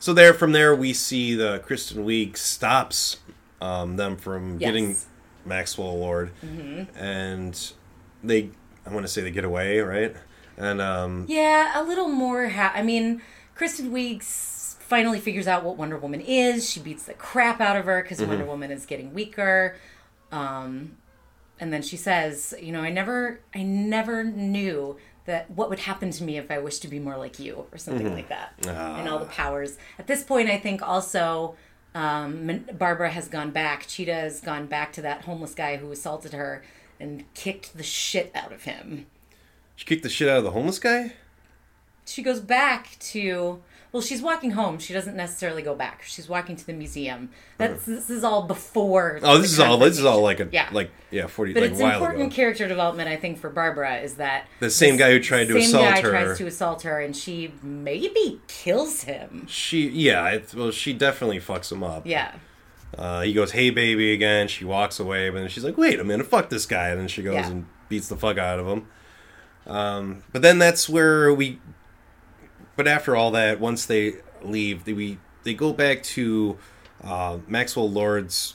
[0.00, 3.18] So there, from there, we see the Kristen Wiig stops
[3.62, 4.68] um, them from Yes.
[4.68, 4.96] getting
[5.46, 6.32] Maxwell Lord,
[6.96, 7.72] and
[8.24, 8.50] they,
[8.84, 10.14] I want to say they get away, right?
[10.58, 12.48] And um, Yeah, a little more.
[12.48, 13.22] Ha- I mean,
[13.54, 16.68] Kristen Wiig finally figures out what Wonder Woman is.
[16.68, 19.76] She beats the crap out of her because Wonder Woman is getting weaker.
[20.32, 20.96] Um,
[21.64, 26.10] and then she says, "You know, I never, I never knew that what would happen
[26.10, 28.52] to me if I wished to be more like you, or something like that."
[28.98, 29.78] And all the powers.
[29.98, 31.56] At this point, I think also.
[31.96, 33.86] Um, Barbara has gone back.
[33.86, 36.64] Cheetah has gone back to that homeless guy who assaulted her
[36.98, 39.06] and kicked the shit out of him.
[39.76, 41.12] she kicked the shit out of the homeless guy.
[42.04, 43.62] she goes back to
[43.94, 47.86] well she's walking home she doesn't necessarily go back she's walking to the museum that's
[47.86, 49.78] this is all before Oh, this is all.
[49.78, 50.68] This is all like a Yeah.
[50.72, 52.34] like yeah forty but like it's important ago.
[52.34, 55.62] character development i think for barbara is that The same guy who tried to same
[55.62, 56.10] assault guy her.
[56.10, 61.38] tries to assault her and she maybe kills him She yeah, it, well, she definitely
[61.40, 62.04] fucks him up.
[62.06, 62.34] yeah
[62.98, 64.46] Uh, he goes, "Hey, baby," again.
[64.46, 67.08] She walks away, but then she's like, "Wait a minute, fuck this guy!" And then
[67.08, 67.50] she goes Yeah.
[67.50, 68.86] and beats the fuck out of him.
[69.66, 71.58] Um, but then that's where we.
[72.76, 76.58] But after all that, once they leave, they, we they go back to
[77.02, 78.54] uh, Maxwell Lord's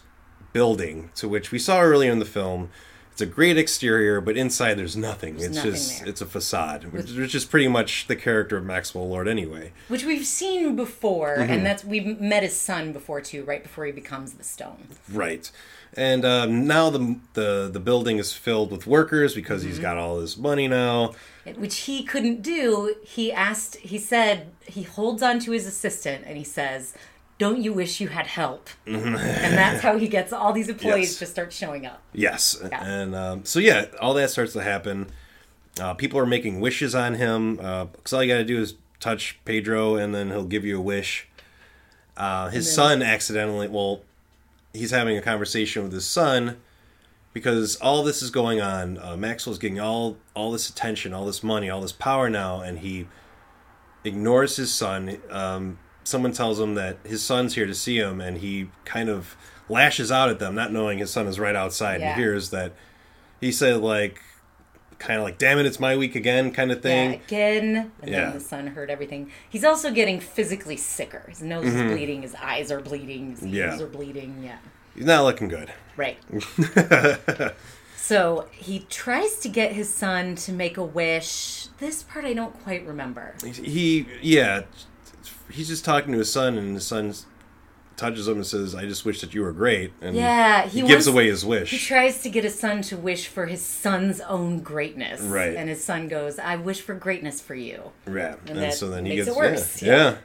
[0.53, 2.70] building, to which we saw earlier in the film.
[3.11, 5.36] It's a great exterior, but inside there's nothing.
[5.36, 6.07] it's nothing just there.
[6.07, 9.74] it's a facade, which, which is pretty much the character of Maxwell Lord anyway.
[9.89, 11.51] which we've seen before Mm-hmm.
[11.51, 15.51] and that's we've met his son before too right before he becomes the stone Right.
[15.95, 20.20] And um, now the, the the building is filled with workers because he's got all
[20.22, 21.13] this money now.
[21.56, 22.96] Which he couldn't do.
[23.04, 26.94] He asked, he said, he holds on to his assistant and he says,
[27.38, 28.70] Don't you wish you had help?
[28.86, 31.20] and that's how he gets all these employees Yes.
[31.20, 32.02] to start showing up.
[32.14, 32.60] Yes.
[32.72, 35.08] And um, so yeah, all that starts to happen.
[35.80, 39.40] Uh, people are making wishes on him because all you got to do is touch
[39.46, 41.26] Pedro, and then he'll give you a wish.
[42.18, 44.02] Uh, his son accidentally, well,
[44.74, 46.58] he's having a conversation with his son
[47.34, 48.98] because all this is going on.
[48.98, 52.80] Uh, Maxwell's getting all all this attention, all this money, all this power now, and
[52.80, 53.08] he
[54.04, 55.18] ignores his son.
[55.30, 59.36] Um, someone tells him that his son's here to see him, and he kind of
[59.68, 62.02] lashes out at them, not knowing his son is right outside.
[62.02, 62.16] Yeah.
[62.16, 62.74] He hears that
[63.40, 64.22] he said like,
[64.98, 67.12] kind of like, "Damn it, it's my week again," kind of thing.
[67.12, 67.92] Yeah, again.
[68.02, 68.26] And Yeah.
[68.26, 69.32] then the son heard everything.
[69.50, 71.24] He's also getting physically sicker.
[71.30, 73.54] His nose is bleeding, his eyes are bleeding, his Mm-hmm.
[73.54, 73.72] Yeah.
[73.72, 74.42] ears are bleeding.
[74.44, 74.58] Yeah.
[75.00, 75.72] He's not looking good.
[75.95, 76.18] Right.
[77.95, 81.68] so he tries to get his son to make a wish.
[81.78, 83.34] This part I don't quite remember.
[83.45, 84.64] he yeah
[85.50, 87.14] he's just talking to his son and his son
[87.97, 90.88] touches him and says i just wish that you were great and Yeah, he, he
[90.88, 91.72] gives wants- away his wish.
[91.72, 95.22] He tries to get his son to wish for his son's own greatness.
[95.22, 95.56] Right.
[95.56, 97.91] And his son goes, I wish for greatness for you.
[98.06, 100.10] yeah and, that so then he gets it worse, yeah, yeah.
[100.12, 100.18] yeah.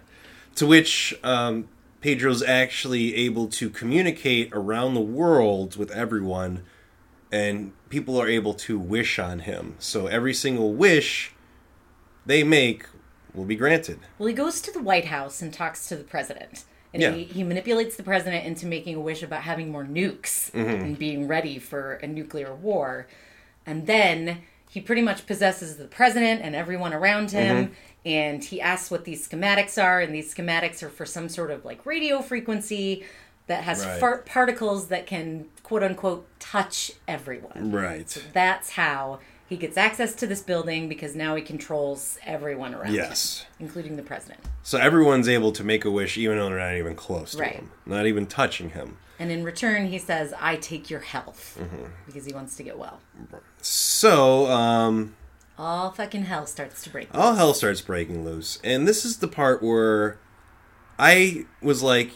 [0.56, 1.68] to which um
[2.04, 6.62] pedro's actually able to communicate around the world with everyone
[7.32, 11.32] and people are able to wish on him so every single wish
[12.26, 12.84] they make
[13.34, 16.64] will be granted Well, he goes to the White House and talks to the president.
[16.92, 17.10] And Yeah.
[17.12, 20.84] he, he manipulates the president into making a wish about having more nukes Mm-hmm.
[20.84, 23.08] and being ready for a nuclear war.
[23.66, 27.56] And then he pretty much possesses the president and everyone around him.
[27.56, 27.72] Mm-hmm.
[28.04, 30.00] And he asks what these schematics are.
[30.00, 33.04] And these schematics are for some sort of like radio frequency
[33.46, 34.24] that has Right.
[34.26, 37.70] particles that can quote unquote touch everyone.
[37.72, 42.74] right so That's how he gets access to this building because now he controls everyone
[42.74, 44.40] around him, yes including the president.
[44.62, 47.52] So everyone's able to make a wish, even though they're not even close to Right.
[47.56, 48.96] him, not even touching him.
[49.18, 51.84] And in return, he says, I take your health Mm-hmm.
[52.06, 53.00] because he wants to get well.
[53.60, 55.14] So, um,
[55.56, 57.08] All fucking hell starts to break.
[57.14, 60.18] all hell starts breaking loose, and this is the part where
[60.98, 62.12] I was like,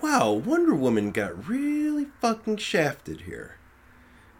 [0.00, 3.56] "Wow, Wonder Woman got really fucking shafted here,"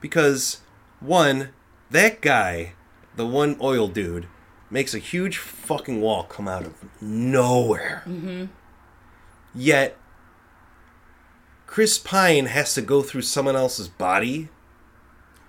[0.00, 0.60] because
[1.00, 1.50] one,
[1.90, 2.74] that guy,
[3.16, 4.28] the one oil dude,
[4.70, 8.02] makes a huge fucking wall come out of nowhere.
[8.06, 8.46] Mm-hmm.
[9.54, 9.96] Yet
[11.66, 14.48] Chris Pine has to go through someone else's body?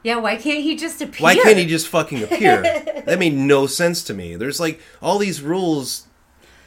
[0.07, 1.23] Yeah, why can't he just appear?
[1.23, 2.61] Why can't he just fucking appear?
[3.05, 4.35] that made no sense to me.
[4.37, 6.07] There's like all these rules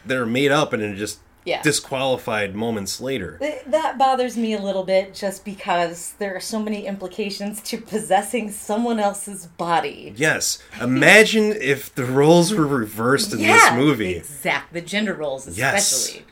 [0.05, 1.63] that are made up and are just Yeah.
[1.63, 3.39] disqualified moments later.
[3.67, 8.51] That bothers me a little bit just because there are so many implications to possessing
[8.51, 10.13] someone else's body.
[10.17, 10.59] Yes.
[10.79, 14.17] Imagine if the roles were reversed in this movie.
[14.17, 14.81] Exactly.
[14.83, 15.91] The gender roles, Yes.
[15.93, 16.27] especially.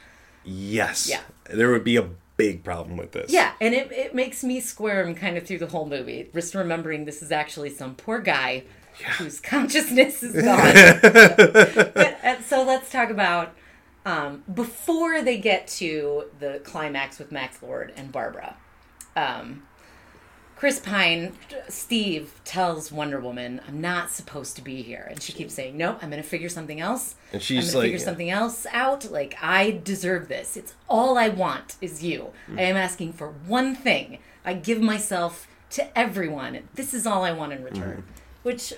[0.44, 1.08] Yes.
[1.08, 1.20] Yeah.
[1.50, 3.30] There would be a big problem with this.
[3.30, 6.30] Yeah, and it, it makes me squirm kind of through the whole movie.
[6.32, 8.64] Just remembering this is actually some poor guy
[9.18, 11.00] whose consciousness is gone.
[11.02, 13.54] but, uh, so let's talk about
[14.06, 18.56] um, before they get to the climax with Max Lord and Barbara.
[19.16, 19.67] Um,
[20.58, 21.34] Chris Pine,
[21.68, 25.92] Steve tells Wonder Woman, "I'm not supposed to be here," and she keeps saying, "No,
[26.02, 27.14] I'm going to figure something else.
[27.32, 29.08] And she's like- figure something else out.
[29.08, 30.56] Like I deserve this.
[30.56, 32.32] It's all I want is you.
[32.50, 32.58] Mm.
[32.58, 34.18] I am asking for one thing.
[34.44, 36.58] I give myself to everyone.
[36.74, 38.02] This is all I want in return."
[38.42, 38.72] Which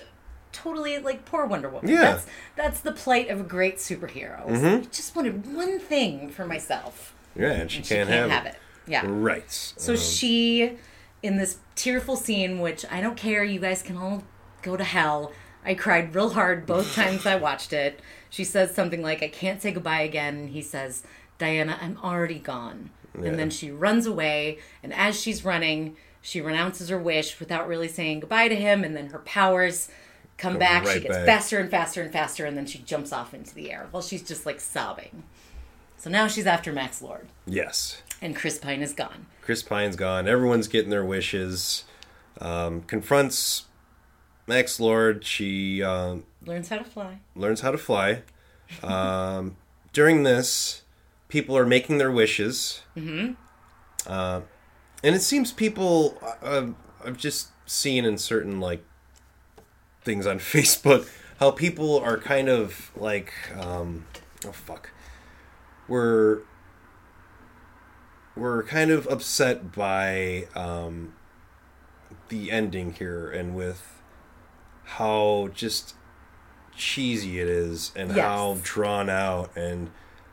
[0.51, 1.89] totally like poor Wonder Woman.
[1.89, 1.95] Mm-hmm.
[1.95, 2.11] Yeah.
[2.11, 2.25] That's
[2.55, 4.45] that's the plight of a great superhero.
[4.47, 7.15] I just wanted one thing for myself.
[7.35, 8.59] Yeah, and she, and can't, can't, have, have it.
[8.85, 9.03] Yeah.
[9.07, 9.49] Right.
[9.49, 10.77] So she,
[11.23, 14.23] in this tearful scene, which I don't care, you guys can all
[14.61, 15.31] go to hell.
[15.63, 17.99] I cried real hard both times I watched it.
[18.29, 20.35] She says something like, I can't say goodbye again.
[20.35, 21.03] And he says,
[21.37, 22.91] Diana, I'm already gone.
[23.13, 24.59] And then she runs away.
[24.81, 28.83] And as she's running, she renounces her wish without really saying goodbye to him.
[28.85, 29.89] And then her powers
[30.37, 30.87] come back.
[30.87, 31.25] she gets back.
[31.25, 32.45] faster and faster and faster.
[32.45, 35.23] And then she jumps off into the air while she's just like sobbing.
[35.97, 37.27] So now she's after Max Lord.
[37.45, 38.01] yes.
[38.21, 39.25] And Chris Pine is gone.
[39.41, 40.27] Chris Pine's gone.
[40.27, 41.85] Everyone's getting their wishes.
[42.39, 43.65] Um, confronts
[44.47, 45.25] Max Lord.
[45.25, 47.19] She um, Learns how to fly.
[47.35, 48.21] learns how to fly.
[48.83, 49.57] Um,
[49.93, 50.83] during this,
[51.27, 52.81] people are making their wishes.
[52.95, 53.33] Mm-hmm.
[54.05, 54.41] Uh,
[55.03, 56.67] and it seems people uh,
[57.03, 58.83] I've just seen in certain like
[60.03, 61.09] things on Facebook
[61.39, 64.05] how people are kind of like um,
[64.45, 64.89] oh fuck
[65.87, 66.39] we're
[68.35, 71.13] we're kind of upset by um,
[72.29, 74.01] the ending here and with
[74.83, 75.95] how just
[76.75, 78.19] cheesy it is and Yes.
[78.25, 79.91] how drawn out and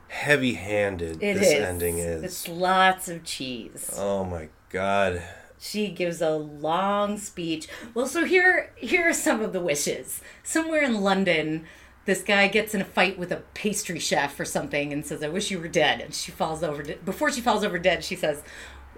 [0.09, 1.53] heavy-handed this is.
[1.55, 2.23] ending is.
[2.23, 3.91] It's lots of cheese.
[3.97, 5.23] Oh my god.
[5.61, 7.69] She gives a long speech.
[7.93, 10.21] Well, so here here are some of the wishes.
[10.45, 11.67] Somewhere in London,
[12.09, 15.29] this guy gets in a fight with a pastry chef or something and says, "I
[15.29, 16.83] wish you were dead." And she falls over.
[16.83, 18.43] De- Before she falls over dead, she says.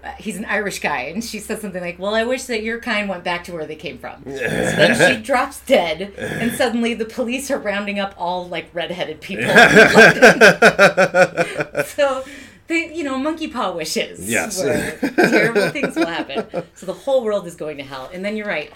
[0.03, 2.79] uh, He's an Irish guy, and she says something like, "Well, I wish that your
[2.79, 6.93] kind went back to where they came from." so then she drops dead, and suddenly
[6.95, 9.43] the police are rounding up all like redheaded people.
[11.85, 12.23] so
[12.67, 14.29] they, you know, monkey paw wishes.
[14.29, 14.61] Yes.
[14.61, 16.45] terrible things will happen.
[16.75, 18.09] So the whole world is going to hell.
[18.13, 18.71] And then you're right.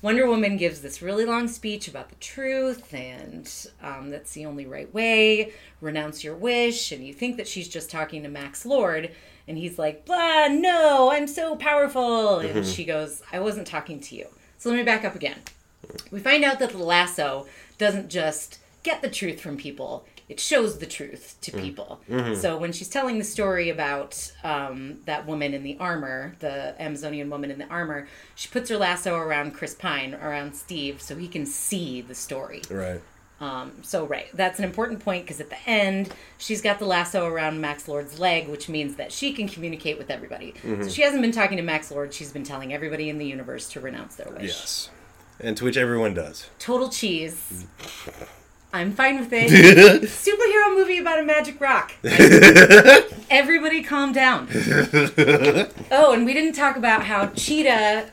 [0.00, 3.50] Wonder Woman gives this really long speech about the truth and
[3.82, 5.52] um, that's the only right way.
[5.80, 6.92] Renounce your wish.
[6.92, 9.10] And you think that she's just talking to Max Lord.
[9.48, 12.38] And he's like, blah, no, I'm so powerful.
[12.38, 14.26] And she goes, I wasn't talking to you.
[14.58, 15.38] So let me back up again.
[16.12, 17.46] We find out that the lasso
[17.78, 22.00] doesn't just get the truth from people, it shows the truth to people.
[22.34, 27.30] So when she's telling the story about um, that woman in the armor, the Amazonian
[27.30, 31.28] woman in the armor, she puts her lasso around Chris Pine, around Steve, so he
[31.28, 32.62] can see the story.
[32.70, 33.00] Right.
[33.40, 37.24] Um, so right, that's an important point because at the end she's got the lasso
[37.24, 40.54] around Max Lord's leg, which means that she can communicate with everybody.
[40.62, 43.68] So she hasn't been talking to Max Lord; she's been telling everybody in the universe
[43.70, 44.42] to renounce their wish.
[44.42, 44.90] Yes.
[45.38, 46.50] And to which everyone does.
[46.58, 47.66] Total cheese.
[48.72, 49.50] I'm fine with it.
[50.02, 51.92] Superhero movie about a magic rock.
[53.30, 54.48] Everybody calm down.
[55.90, 58.10] Oh, and we didn't talk about how Cheetah.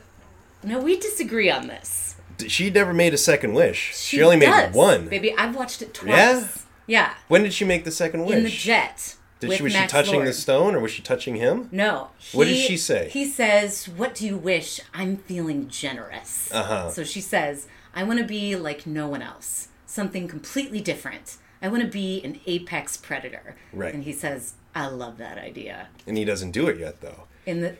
[0.62, 2.16] No, we disagree on this.
[2.48, 3.96] She never made a second wish.
[3.96, 4.72] She, only does.
[4.72, 5.08] made one.
[5.08, 6.08] Baby, I've watched it twice.
[6.08, 6.46] Yeah?
[6.86, 7.14] Yeah.
[7.28, 8.36] When did she make the second wish?
[8.36, 9.16] In the jet.
[9.40, 10.28] Did she was Max she touching Lord.
[10.28, 11.68] the stone or was she touching him?
[11.70, 12.08] No.
[12.32, 13.10] What did she say?
[13.10, 14.80] He says, What do you wish?
[14.94, 16.50] I'm feeling generous.
[16.52, 16.90] Uh-huh.
[16.90, 21.38] So she says, I want to be like no one else, something completely different.
[21.60, 23.56] I want to be an apex predator.
[23.72, 23.92] Right.
[23.92, 25.88] And he says, I love that idea.
[26.06, 27.24] And he doesn't do it yet though.
[27.46, 27.76] In the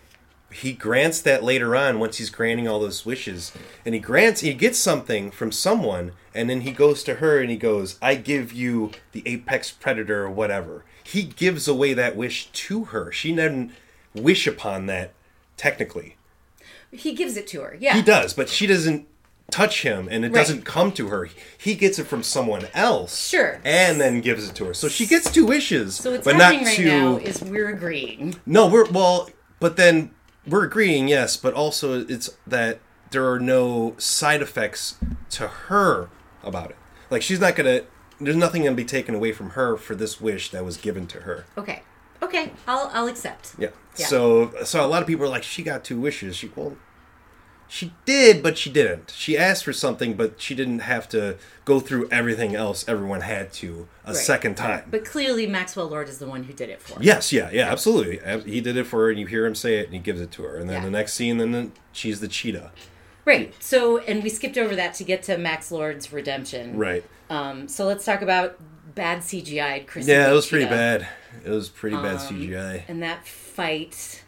[0.50, 3.52] He grants that later on once he's granting all those wishes.
[3.84, 7.50] And he grants he gets something from someone and then he goes to her and
[7.50, 10.84] he goes, I give you the apex predator or whatever.
[11.04, 13.12] He gives away that wish to her.
[13.12, 13.70] She doesn't
[14.14, 15.12] wish upon that
[15.58, 16.16] technically.
[16.90, 17.76] he gives it to her.
[17.78, 17.94] Yeah.
[17.94, 19.06] He does, but she doesn't
[19.51, 20.34] touch him and it Right.
[20.40, 21.28] doesn't come to her.
[21.57, 23.28] He gets it from someone else.
[23.28, 23.61] Sure.
[23.64, 24.74] And then gives it to her.
[24.74, 25.97] So she gets two wishes.
[25.97, 28.36] So what's but happening not right to now is we're agreeing.
[28.44, 29.30] No, we're well
[29.61, 30.11] but then
[30.47, 32.80] we're agreeing, yes, but also it's that
[33.11, 34.97] there are no side effects
[35.30, 36.09] to her
[36.42, 36.76] about it.
[37.11, 37.82] Like she's not gonna.
[38.20, 41.20] There's nothing gonna be taken away from her for this wish that was given to
[41.20, 41.44] her.
[41.57, 41.82] Okay.
[42.22, 42.53] Okay.
[42.66, 43.55] I'll I'll accept.
[43.59, 43.68] Yeah.
[43.97, 44.07] Yeah.
[44.07, 46.36] So so a lot of people are like, she got two wishes.
[46.36, 46.76] She well,
[47.68, 49.12] she did, but she didn't.
[49.16, 53.52] She asked for something, but she didn't have to go through everything else everyone had
[53.54, 54.16] to a Right.
[54.16, 54.84] second time.
[54.90, 57.02] But clearly Maxwell Lord is the one who did it for her.
[57.02, 58.20] Yes, yeah, yeah, absolutely.
[58.50, 60.30] He did it for her, and you hear him say it, and he gives it
[60.32, 60.56] to her.
[60.56, 60.84] And then Yeah.
[60.84, 62.70] the next scene, then she's the cheetah.
[63.24, 63.52] Right.
[63.58, 66.76] So and we skipped over that to get to Max Lord's redemption.
[66.76, 67.04] Right.
[67.28, 68.56] Um so let's talk about
[68.94, 70.06] bad CGI Chris.
[70.06, 71.08] Yeah, it was pretty bad.
[71.44, 72.84] It was pretty bad Um, CGI.
[72.86, 74.22] And that fight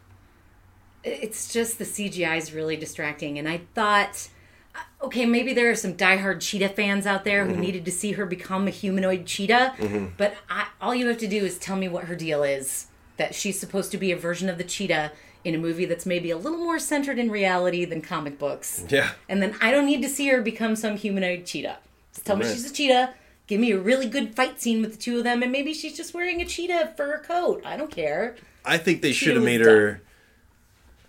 [1.08, 4.28] it's just the CGI is really distracting and I thought
[4.74, 7.54] uh, okay, maybe there are some diehard cheetah fans out there Mm-hmm.
[7.54, 11.26] who needed to see her become a humanoid cheetah, but I, all you have to
[11.28, 12.86] do is tell me what her deal is.
[13.16, 15.10] That she's supposed to be a version of the cheetah
[15.44, 18.84] in a movie that's maybe a little more centered in reality than comic books.
[18.88, 19.10] Yeah.
[19.28, 21.78] And then I don't need to see her become some humanoid cheetah.
[22.12, 23.14] Just tell me she's a cheetah.
[23.48, 25.96] Give me a really good fight scene with the two of them, and maybe she's
[25.96, 27.62] just wearing a cheetah fur coat.
[27.64, 28.36] I don't care.
[28.64, 30.02] I think they should have made her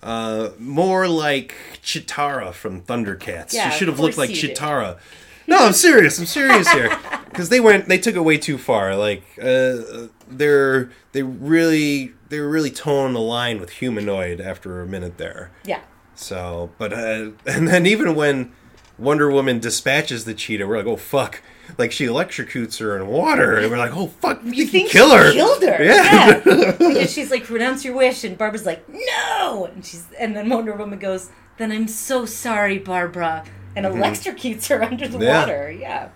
[0.01, 3.53] uh, more like Cheetara from Thundercats.
[3.53, 4.29] Yeah, she should have looked like.
[4.29, 4.99] Cheetara.
[5.47, 6.19] No, I'm serious.
[6.19, 6.97] I'm serious here.
[7.29, 8.95] Because they went, they took it way too far.
[8.95, 14.87] Like uh, they're they really they were really toeing the line with humanoid after a
[14.87, 15.51] minute there.
[15.63, 15.81] Yeah.
[16.15, 18.51] So, but uh, and then even when
[18.97, 21.41] Wonder Woman dispatches the cheetah, we're like, oh fuck!
[21.77, 24.41] Like she electrocutes her in water, and we're like, oh fuck!
[24.43, 25.31] You, think, think kill she her?
[25.33, 25.83] Killed her.
[25.83, 26.41] Yeah.
[26.45, 26.71] Yeah.
[26.77, 29.69] because she's like, renounce your wish, and Barbara's like, no.
[29.73, 33.45] And she's and then Wonder Woman goes, then I'm so sorry, Barbara,
[33.75, 35.23] and electrocutes her under the Mm-hmm.
[35.23, 35.39] Yeah.
[35.39, 35.71] water.
[35.71, 36.09] Yeah.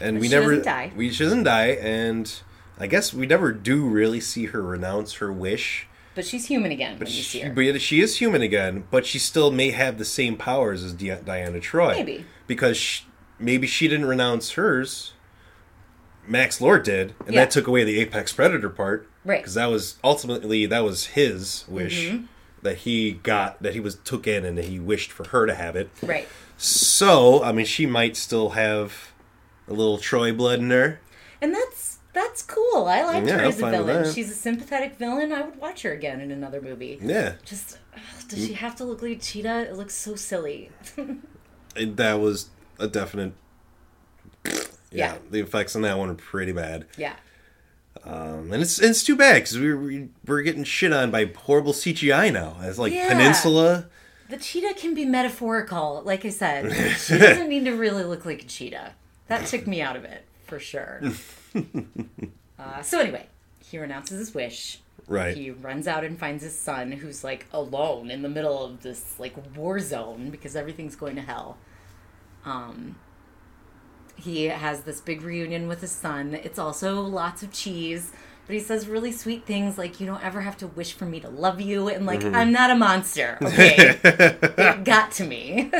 [0.00, 0.92] and But we she never die.
[0.96, 2.32] we she doesn't die, and
[2.78, 5.86] I guess we never do really see her renounce her wish.
[6.16, 7.52] But she's human again when you see She, her.
[7.52, 11.20] but she is human again, but she still may have the same powers as Di-
[11.24, 11.92] Diana Troy.
[11.94, 12.24] Maybe.
[12.46, 13.02] because sh
[13.38, 15.12] maybe she didn't renounce hers.
[16.26, 17.42] Max Lord did, and Yeah.
[17.42, 19.08] that took away the apex predator part.
[19.24, 19.40] Right.
[19.40, 22.24] Because that was ultimately that was his wish Mm-hmm.
[22.62, 25.54] that he got that he was took in and that he wished for her to
[25.54, 25.90] have it.
[26.02, 26.26] Right.
[26.56, 29.12] So I mean, she might still have
[29.68, 31.00] a little Troy blood in her.
[31.42, 32.86] And that's that's cool.
[32.86, 34.12] I liked Yeah, her as a villain.
[34.12, 35.32] She's a sympathetic villain.
[35.32, 36.98] I would watch her again in another movie.
[37.02, 39.68] Yeah, Just ugh, does she have to look like a cheetah?
[39.68, 40.70] It looks so silly.
[41.76, 43.32] And that was a definite.
[44.44, 44.52] Yeah,
[44.90, 45.14] Yeah.
[45.30, 46.86] the effects on that one are pretty bad.
[46.96, 47.14] yeah.
[48.04, 51.72] Um, and it's it's too bad because we, we we're getting shit on by horrible
[51.72, 52.56] CGI now.
[52.60, 53.08] It's like Yeah.
[53.08, 53.86] Peninsula.
[54.28, 56.02] The cheetah can be metaphorical.
[56.04, 58.92] Like I said, she doesn't need to really look like a cheetah.
[59.28, 61.00] That took me out of it for sure.
[62.58, 63.26] uh, so anyway,
[63.64, 64.80] he renounces his wish.
[65.06, 65.36] Right.
[65.36, 69.18] He runs out and finds his son, who's like alone in the middle of this
[69.18, 71.58] like war zone because everything's going to hell.
[72.44, 72.96] Um,
[74.16, 76.34] he has this big reunion with his son.
[76.34, 78.12] It's also lots of cheese,
[78.46, 81.20] but he says really sweet things like, "You don't ever have to wish for me
[81.20, 85.70] to love you," and like, "I'm not a monster." Okay, it got to me.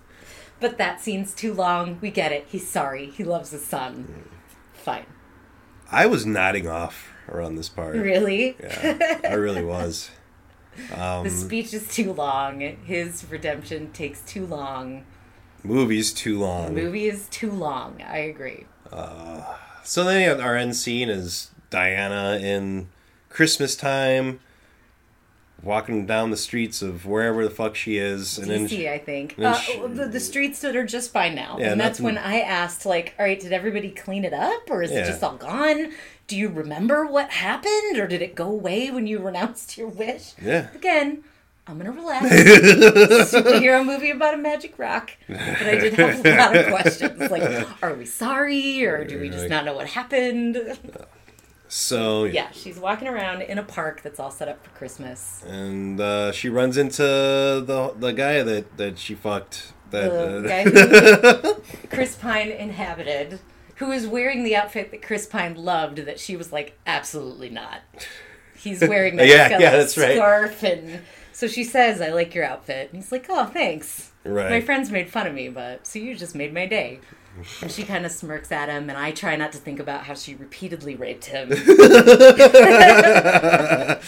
[0.60, 1.98] but that scene's too long.
[2.00, 2.46] We get it.
[2.48, 3.10] He's sorry.
[3.10, 4.28] He loves his son.
[4.72, 5.06] Fine.
[5.90, 7.96] I was nodding off around this part.
[7.96, 8.56] Really?
[8.60, 10.10] Yeah, I really was.
[10.94, 12.60] Um, The speech is too long.
[12.60, 15.06] His redemption takes too long.
[15.66, 16.74] Movie's too The long.
[16.74, 18.02] movie is too long.
[18.06, 18.66] I agree.
[19.84, 22.88] So then our end scene is Diana in
[23.28, 24.40] Christmas time,
[25.62, 29.36] walking down the streets of wherever the fuck she is, and then DC, I think.
[29.38, 31.56] Uh, she- the, the streets that are just by now.
[31.58, 34.68] Yeah, and that's nothing- when I asked, like, all right, did everybody clean it up?
[34.70, 34.98] Or is Yeah.
[35.00, 35.92] it just all gone?
[36.26, 37.96] Do you remember what happened?
[37.98, 40.32] Or did it go away when you renounced your wish?
[40.42, 41.22] yeah, Again,
[41.68, 42.26] I'm going to relax.
[43.32, 45.10] Superhero movie about a magic rock.
[45.28, 47.18] But I did have a lot of questions.
[47.30, 48.84] Like, are we sorry?
[48.84, 50.78] Or do we just not know what happened?
[51.68, 55.42] so Yeah, she's walking around in a park that's all set up for Christmas.
[55.46, 59.72] and uh, she runs into the the guy that that she fucked.
[59.90, 61.54] That The uh, guy who
[61.90, 63.40] Chris Pine inhabited,
[63.76, 67.80] who is wearing the outfit that Chris Pine loved, that she was like, absolutely not.
[68.56, 70.16] He's wearing that Yeah, yeah, that's right.
[70.16, 71.00] scarf, and
[71.36, 74.50] so she says, "I like your outfit." And he's like, "Oh, thanks." Right.
[74.50, 77.00] My friends made fun of me, but so you just made my day.
[77.60, 80.14] And she kind of smirks at him, and I try not to think about how
[80.14, 81.52] she repeatedly raped him.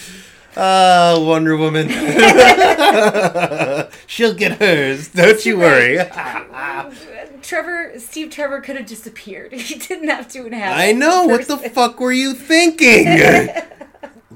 [0.60, 1.88] Ah, Wonder Woman.
[4.08, 5.06] She'll get hers.
[5.08, 5.98] Don't you worry.
[7.42, 9.52] Trevor, Steve Trevor could have disappeared.
[9.52, 10.76] He didn't have to inhabit.
[10.76, 11.28] I know.
[11.28, 13.50] What the fuck were you thinking?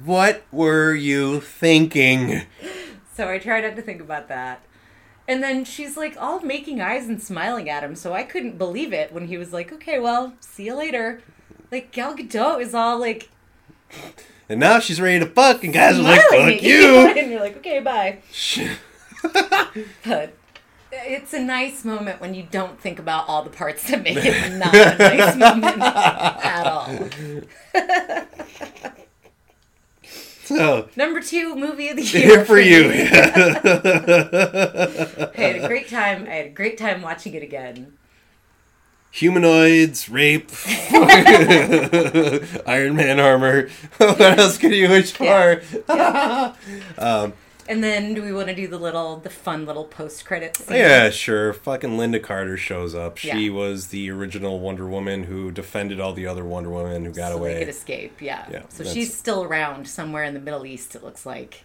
[0.04, 2.42] What were you thinking?
[3.14, 4.62] So I tried not to think about that.
[5.28, 8.92] And then she's like all making eyes and smiling at him, so I couldn't believe
[8.92, 11.22] it when he was like, "Okay, well, see you later."
[11.70, 13.30] Like Gal Gadot is all like
[14.48, 16.96] And now she's ready to fuck, and guys are like, fuck you.
[17.16, 18.18] and you're like, "Okay, bye."
[20.04, 20.34] But
[20.90, 24.52] it's a nice moment when you don't think about all the parts that make it
[24.58, 26.88] not a nice moment at all.
[30.56, 32.88] So, Number two movie of the year here for you.
[32.90, 32.94] I
[35.34, 36.26] had a great time.
[36.26, 37.94] I had a great time watching it again.
[39.12, 40.50] Humanoids, rape,
[42.66, 43.68] Iron Man armor.
[43.98, 45.60] what else could you wish for?
[46.96, 47.34] Um,
[47.72, 50.62] And then do we want to do the little, the fun little post credits?
[50.70, 51.54] Yeah, sure.
[51.54, 53.16] Fucking Lynda Carter shows up.
[53.16, 53.50] She Yeah.
[53.54, 57.38] was the original Wonder Woman who defended all the other Wonder Women who got so
[57.38, 57.54] away.
[57.54, 58.20] they could escape.
[58.20, 58.44] Yeah.
[58.50, 60.94] Yeah, so that's- she's still around somewhere in the Middle East.
[60.94, 61.64] It looks like.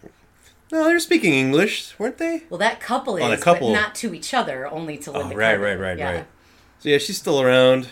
[0.72, 2.44] No, they're speaking English, weren't they?
[2.50, 3.74] Well, that couple is, Oh, the couple.
[3.74, 5.60] not to each other, only to Lynda Oh, right, Carter.
[5.60, 6.12] right, right, Yeah.
[6.14, 6.26] right.
[6.80, 7.90] So yeah, she's still around.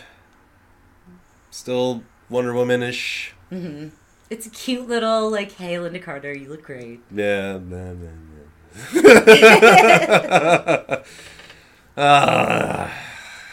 [1.52, 3.34] Still Wonder Woman-ish.
[3.52, 3.90] Mm-hmm.
[4.30, 7.00] It's a cute little like, hey, Lynda Carter, you look great.
[7.12, 7.60] Yeah.
[7.60, 8.10] nah, nah.
[11.98, 12.94] Ah,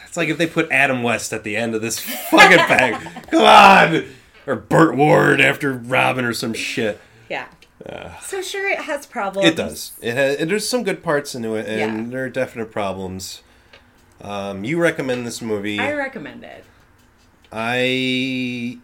[0.07, 3.01] it's like if they put Adam West at the end of this fucking bag.
[3.31, 4.05] Come on!
[4.49, 7.01] Or Burt Ward after Robin or some shit.
[7.31, 7.47] Yeah.
[8.21, 9.49] so sure, it has problems.
[9.49, 9.93] It does.
[10.03, 10.39] It has.
[10.49, 12.11] There's some good parts into it, and Yeah.
[12.11, 13.43] there are definite problems.
[14.21, 15.79] Um, you recommend this movie.
[15.79, 16.65] I recommend it.
[17.53, 18.79] I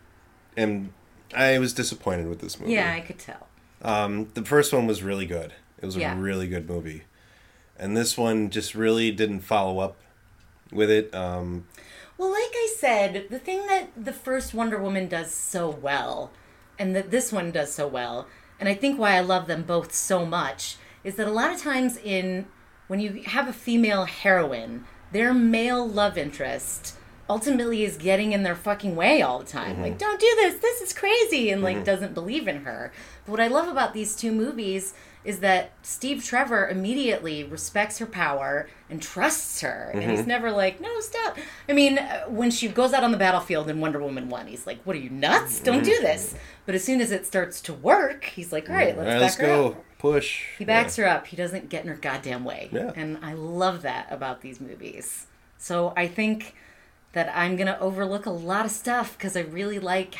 [0.56, 0.92] am.
[1.34, 2.72] I was disappointed with this movie.
[2.72, 3.46] Yeah, I could tell.
[3.82, 5.52] Um, the first one was really good.
[5.80, 7.04] It was a really good movie,
[7.78, 9.96] and this one just really didn't follow up
[10.72, 11.14] with it.
[11.14, 11.66] Um,
[12.16, 16.32] Well, like I said, the thing that the first Wonder Woman does so well,
[16.78, 18.26] and that this one does so well,
[18.58, 21.60] and I think why I love them both so much, is that a lot of
[21.60, 22.46] times in
[22.88, 26.96] when you have a female heroine, their male love interest
[27.28, 29.80] ultimately is getting in their fucking way all the time.
[29.80, 29.98] Like, mm-hmm.
[29.98, 31.84] don't do this, this is crazy, and like mm-hmm.
[31.84, 32.92] doesn't believe in her.
[33.24, 38.06] But what I love about these two movies is that Steve Trevor immediately respects her
[38.06, 39.90] power and trusts her.
[39.92, 40.28] And he's mm-hmm.
[40.28, 41.36] never like, no, stop.
[41.68, 44.66] I mean, uh, when she goes out on the battlefield in Wonder Woman 1, he's
[44.66, 45.60] like, what are you, nuts?
[45.60, 46.34] Don't do this.
[46.64, 49.12] But as soon as it starts to work, he's like, all right, let's all right,
[49.12, 49.68] back let's her go.
[49.68, 49.84] up.
[49.98, 50.44] Push.
[50.56, 51.26] He backs her up.
[51.26, 52.68] He doesn't get in her goddamn way.
[52.72, 52.92] Yeah.
[52.94, 55.26] And I love that about these movies.
[55.58, 56.54] So I think
[57.12, 60.16] that I'm going to overlook a lot of stuff because I really like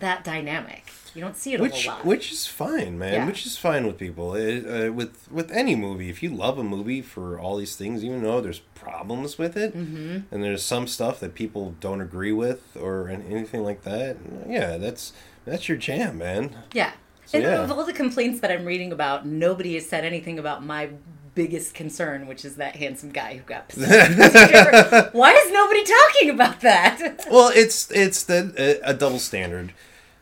[0.00, 0.90] that dynamic.
[1.14, 2.08] You don't see it a Mm-hmm.
[2.08, 3.12] Which, which is fine, man.
[3.14, 3.26] Yeah.
[3.26, 4.34] Which is fine with people.
[4.34, 8.04] It, uh, with with any movie, if you love a movie for all these things,
[8.04, 10.18] even though there's problems with it, Mm-hmm.
[10.34, 14.16] and there's some stuff that people don't agree with or anything like that,
[14.48, 15.12] yeah, that's
[15.44, 16.56] that's your jam, man.
[16.72, 16.92] Yeah.
[17.32, 17.62] And yeah.
[17.62, 20.90] of all the complaints that I'm reading about, nobody has said anything about my
[21.34, 25.14] biggest concern, which is that handsome guy who got possessed.
[25.14, 27.26] Why is nobody talking about that?
[27.30, 28.54] Well, it's it's the
[28.84, 29.72] a, a double standard.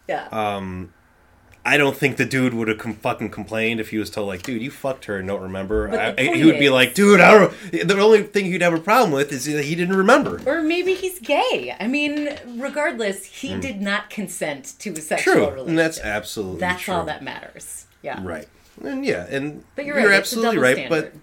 [0.08, 0.28] yeah.
[0.32, 0.92] Um,
[1.64, 4.42] I don't think the dude would have com- fucking complained if he was told like,
[4.42, 7.52] "Dude, you fucked her and don't remember." I, he would be like, "Dude, I don't."
[7.88, 10.40] The only thing he'd have a problem with is that he didn't remember.
[10.46, 11.74] or maybe he's gay.
[11.78, 15.34] I mean, regardless, he did not consent to a sexual.
[15.34, 15.68] True, relationship.
[15.68, 16.94] and that's absolutely That's true.
[16.94, 17.86] all that matters.
[18.02, 18.20] Yeah.
[18.24, 18.48] right.
[18.80, 20.06] And yeah, and But you're right.
[20.06, 20.88] a absolutely right.
[20.88, 21.14] But.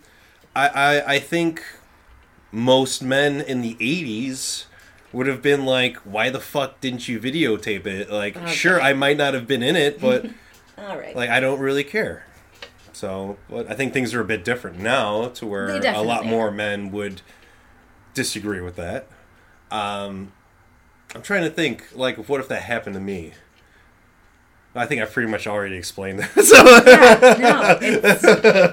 [0.56, 1.64] I, I I think
[2.52, 4.66] most men in the '80s
[5.14, 9.18] would have been like, "Why the fuck didn't you videotape it?" Like, sure, I might
[9.18, 10.26] not have been in it, but
[10.78, 11.16] all right.
[11.16, 12.26] like I don't really care.
[12.94, 16.52] So, but I think things are a bit different now to where a lot more
[16.52, 17.22] men would
[18.14, 19.08] disagree with that.
[19.72, 20.34] Um,
[21.16, 23.34] I'm trying to think, like, what if that happened to me?
[24.80, 26.30] I think I've pretty much already explained that.
[26.50, 28.22] So no, it's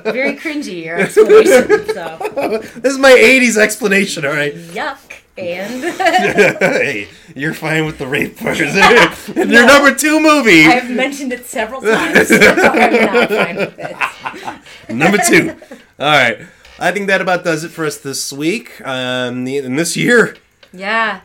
[0.05, 1.87] very cringy your explanation.
[1.93, 4.25] So this is my '80s explanation.
[4.25, 4.99] All right, yuck.
[5.37, 8.59] And hey, you're fine with the rape part?
[8.61, 12.31] In your number two movie, I've mentioned it several times.
[12.31, 14.95] I'm not fine with it.
[14.95, 15.57] Number two.
[15.99, 16.39] All right.
[16.79, 18.81] I think that about does it for us this week.
[18.83, 20.37] Um, and this year.
[20.73, 21.21] Yeah.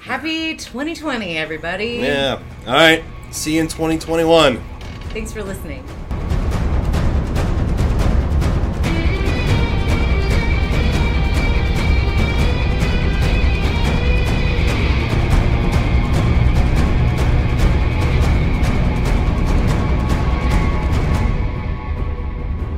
[0.00, 1.98] Happy 2020, everybody.
[2.02, 2.40] Yeah.
[2.66, 3.04] All right.
[3.32, 4.62] See you in 2021.
[5.08, 5.82] Thanks for listening.